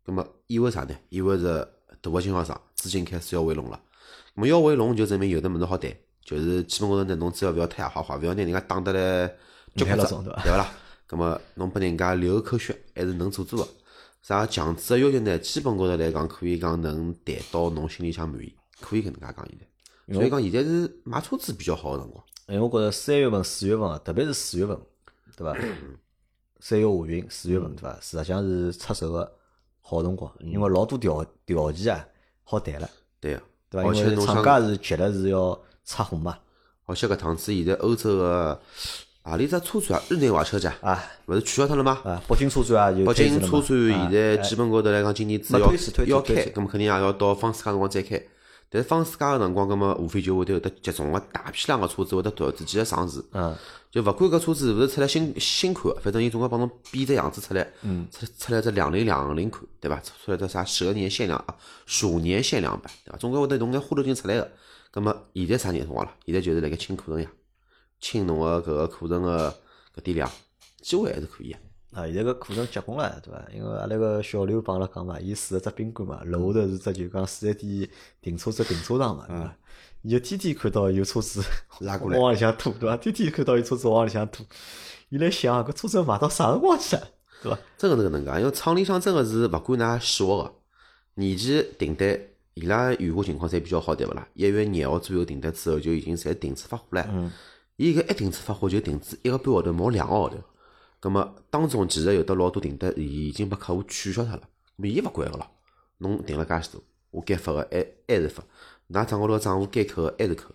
[0.04, 0.94] 咁么意味啥呢？
[1.08, 1.66] 意味着
[2.02, 3.80] 大个经销商资金开始要回笼了。
[4.36, 5.90] 咁么要回笼就证明有的物事好谈，
[6.22, 9.26] 就是基本高头呢，侬只要勿要太野花花，勿要拿人家打得来
[9.74, 10.70] 脚骨折，对伐对勿啦？
[11.08, 13.70] 咁么侬拨人家留一口血，还是能做做个。
[14.22, 15.38] 啥强制个要求呢？
[15.38, 20.14] 基本高头来讲，可以讲能谈到侬心里向满意，可以搿能介讲现在。
[20.14, 22.24] 所以讲现在是买车子比较好个辰光。
[22.48, 24.78] 因为我觉着三月份、四月份啊，特别是四月份，
[25.36, 25.54] 对伐？
[26.60, 27.98] 三月下旬、四月份，对伐？
[28.00, 29.30] 实际上是出手个
[29.80, 32.06] 好辰光，因为老多条条件啊
[32.44, 32.90] 好谈了，
[33.20, 33.88] 对个，对伐？
[33.88, 36.38] 而且因为厂侬想家是急了是要出货嘛，
[36.86, 38.60] 而且搿趟子现在欧洲个
[39.28, 42.00] 何里只车展啊，日内瓦车展啊勿是取消脱了吗？
[42.04, 45.60] 啊，北京车展啊就北京车展啊现在基本高头来讲，今年子要
[46.06, 48.20] 要开，推迟咁么肯定也要到放暑假辰光再开。
[48.70, 53.24] 但是放暑假个辰光，咁么无非就会得有得集中个大批量个车子会得突自己个上市。
[53.32, 53.56] 嗯，
[53.90, 59.98] 就勿管搿车子是勿是出来新新款的，反正伊总归帮侬变只样子出来，嗯，出出来只两零两零款，对伐？
[60.00, 61.54] 出来只啥蛇年限量啊，
[61.86, 63.16] 鼠年限量版，对伐？
[63.16, 64.50] 总归会得弄眼花头精出来个。
[64.92, 66.12] 咁么现在啥年辰光了？
[66.26, 67.30] 现在就是辣盖清库存呀，
[68.00, 69.54] 清侬个搿个课程个
[69.96, 70.30] 搿点量，
[70.80, 71.58] 机会还是可以个。
[71.90, 73.42] 啊，现在搿课程结棍了，对伐？
[73.52, 77.88] 因为阿拉个小刘帮阿拉讲嘛，伊住个只宾馆嘛，楼下头是只就讲四 S 店
[78.20, 79.56] 停车子停车场嘛，对伐？
[80.02, 81.42] 伊就天天看到有车子
[81.80, 82.96] 拉过来往里向拖，对伐？
[82.98, 84.44] 天天看到有车子往里向拖，
[85.08, 87.02] 伊来想搿车子卖到啥辰光去啊，
[87.42, 87.58] 对伐？
[87.78, 90.52] 真个是搿能介，因为厂里向真个是勿管㑚喜恶个，
[91.14, 92.20] 年前订单
[92.52, 94.28] 伊拉预估情况侪比较好，对勿啦？
[94.34, 97.06] 一月廿号左右订单之后就已经侪停止发货了。
[97.10, 97.32] 嗯
[97.78, 100.36] 伊搿一停止发货就停止一个半号头，毛两个号头。
[100.98, 104.42] 葛么当中其实有得老多订单已经被客户取消脱了，
[104.78, 105.46] 咾伊勿管个咯，
[105.98, 108.42] 侬订了介许多，我该发个还还是发，
[108.90, 110.52] 㑚账高头个账户该扣个还是扣。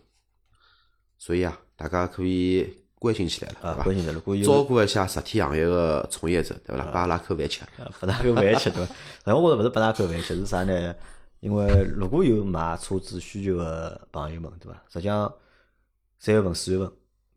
[1.17, 3.84] 所以啊，大家可以关心起来了，伐？
[3.86, 6.91] 关心了，如果有照顾一下实体行业个从业者，对伐啦？
[6.91, 7.61] 拨阿拉口饭吃。
[7.61, 7.69] 啊
[8.01, 8.95] 拨拉口饭吃对伐？
[9.24, 10.93] 但我觉着勿是拨拉口饭吃，是啥呢？
[11.39, 14.84] 因为如果有买车子需求个朋友们，对伐？
[14.89, 15.34] 实际上
[16.19, 16.91] 三月份、四月份，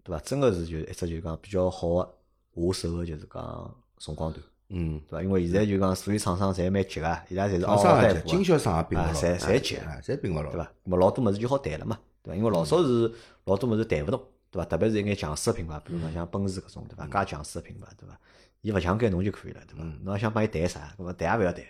[0.06, 0.22] 对伐？
[0.24, 5.22] 真个是就一只就讲比较好个下手个就是讲辰光段，嗯，对伐？
[5.22, 10.64] 因为现在就讲所有厂商侪蛮急个，伊拉侪是嗷厂商也急，嗷待经销商也并勿侪侪急哎侪并勿牢，对伐？
[10.64, 12.36] 咾么老多物事就好谈了嘛，对伐？
[12.36, 13.12] 因为老早是
[13.44, 14.64] 老多物事谈勿动，对伐？
[14.68, 17.06] 特别是一眼强势个品牌，比如讲像奔驰搿种，对伐？
[17.24, 18.16] 介强势个品牌，对伐？
[18.62, 19.84] 伊勿强奸侬就可以了，对伐？
[20.02, 21.64] 侬要想帮伊谈啥，搿么谈也勿要谈。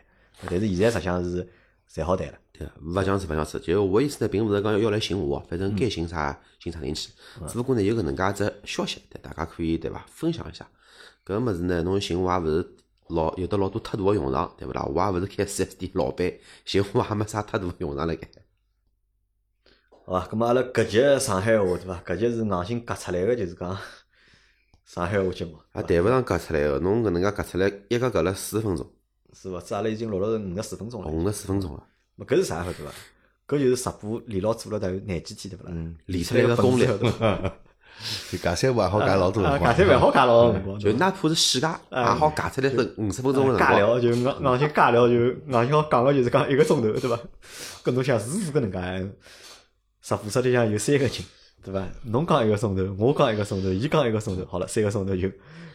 [0.49, 1.49] 但是现在实际上是
[1.93, 7.11] 侪好谈了，对，勿强势勿强势，就我意思呢，并勿是讲要来寻我，反正该寻啥寻啥人去。
[7.49, 10.05] 只不过呢，有搿能介只消息，对大家可以对伐？
[10.09, 10.69] 分享一下。
[11.25, 12.77] 搿物事呢，侬寻我也勿是
[13.09, 14.83] 老有得老多太大个用场，对勿啦？
[14.85, 16.33] 我也勿是开四 S 店老板，
[16.65, 18.29] 寻我也没啥太大个用场辣盖。
[20.05, 20.29] 好伐？
[20.29, 22.03] 咁么阿拉搿集上海话对伐？
[22.05, 23.79] 搿集是硬性夹出来个，就是讲
[24.85, 28.89] 上海话节目啊，谈勿上夹出来个，侬搿能介夹出来，一个夹了四十分钟，
[29.33, 29.61] 是伐？
[29.61, 31.09] 这阿拉已经录了五十四分钟了。
[31.09, 31.83] 五十四分钟了，
[32.19, 32.91] 咾搿是啥晓得伐？
[33.49, 35.71] 搿就是直播连牢做了大概廿几天对勿啦？
[35.73, 36.87] 嗯练出来个功力
[38.31, 39.77] 就尬三胡也好尬老多啊，辰光尬。
[39.77, 43.73] 三勿好尬老多辰光，就哪怕是细夹，也好夹出来是五十分钟的辰光。
[43.73, 47.19] 尬聊就硬硬性尬聊就硬性好讲个就是讲一个钟头对伐？
[47.85, 49.11] 搿侬想是搿能介，
[50.03, 51.13] 直播室里向有三个人
[51.67, 51.85] 对伐？
[52.05, 55.29] 侬讲一个钟头，我讲一个钟头，伊讲一个钟头，好了，三个钟头就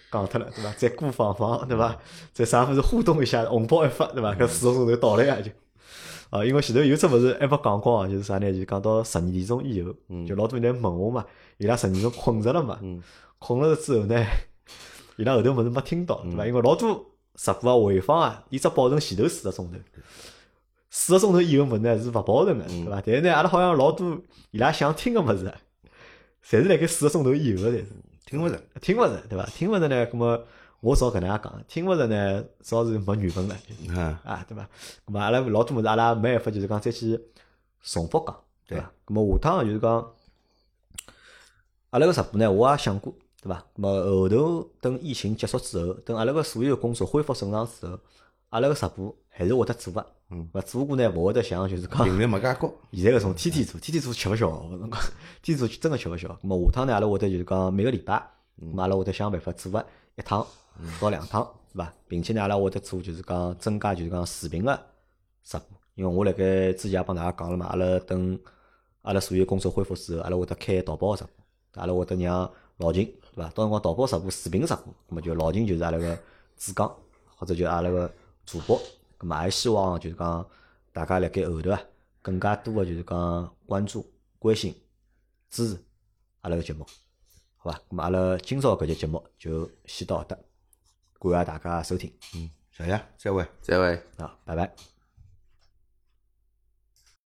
[0.09, 0.71] 讲脱了对伐？
[0.77, 1.97] 再过放放对伐？
[2.33, 4.33] 再啥物事互动一下，红包一发对伐？
[4.33, 5.51] 搿四个钟头到了呀就。
[6.29, 8.51] 啊，因为前头有只物事还没讲光啊，就是啥呢？
[8.53, 9.93] 就讲到十二点钟以后，
[10.25, 11.25] 就老多人问我嘛，
[11.57, 12.79] 伊拉十二点钟困着了嘛，
[13.37, 14.25] 困了之后呢，
[15.17, 16.47] 伊拉后头物事没听到，对伐？
[16.47, 19.77] 因为老多直播啊、回放啊，伊只保证前头四个钟头，
[20.89, 23.03] 四个钟头以后物事呢是勿保证个，对伐？
[23.05, 24.17] 但是呢，阿拉好像老多
[24.51, 25.55] 伊拉想听个物事啊，
[26.43, 27.87] 侪是辣盖四个钟头以后个，侪是
[28.25, 29.45] 听勿着，听勿着，对伐？
[29.47, 30.43] 听勿着呢，葛么
[30.79, 33.55] 我照搿能介讲，听勿着呢，照是没缘分了。
[33.67, 34.63] 就是啊，啊，对伐？
[35.05, 37.19] 咁么阿拉老多物事，阿拉没办法，就是讲再去
[37.83, 38.35] 重复讲，
[38.67, 38.91] 对伐？
[39.05, 40.11] 咁么下趟就是讲，
[41.91, 43.59] 阿拉个直播呢，我也想过，对伐？
[43.75, 47.99] 咁么后头等疫情结束之后，等阿拉个所有工作恢复正常之后，
[48.49, 52.73] 阿拉个直播还是会得做个，嗯，勿做过呢，勿会得像就是讲频率没介高。
[52.93, 54.99] 现在搿种天天做，天天做吃勿消，我跟侬讲，
[55.41, 56.29] 天天做真个吃勿消。
[56.41, 58.13] 咁么下趟呢，阿拉会得就是讲每个礼拜，
[58.77, 60.47] 阿拉会得想办法做个一趟
[61.01, 61.93] 到两趟，是伐？
[62.07, 64.73] 并且呢，阿拉会得做就是讲增加就是讲视频个
[65.43, 68.39] 直播，因为我辣盖之前也帮大家讲了嘛，阿拉等
[69.01, 73.03] 阿拉所有工作恢复之后，阿拉会得开淘宝个直播，阿拉会得让老秦
[73.35, 73.49] 对伐？
[73.49, 74.77] 到辰光淘宝直播视频直播，
[75.09, 76.17] 咁么就老秦就是阿拉个
[76.55, 76.89] 主讲，
[77.35, 78.09] 或者就阿拉个
[78.45, 78.79] 主播，
[79.21, 80.49] 咁么也希望就是讲
[80.91, 81.79] 大家辣盖后头啊，
[82.23, 84.75] 更加多个就是讲关注、关心、
[85.51, 85.79] 支持
[86.41, 86.83] 阿拉个节目，
[87.57, 87.77] 好伐？
[87.77, 90.37] 咁么阿拉今朝搿节节目就先到搿搭，
[91.19, 93.47] 感谢大家收听，嗯谢谢，再会。
[93.61, 94.03] 再会。
[94.17, 95.00] 啊，拜拜。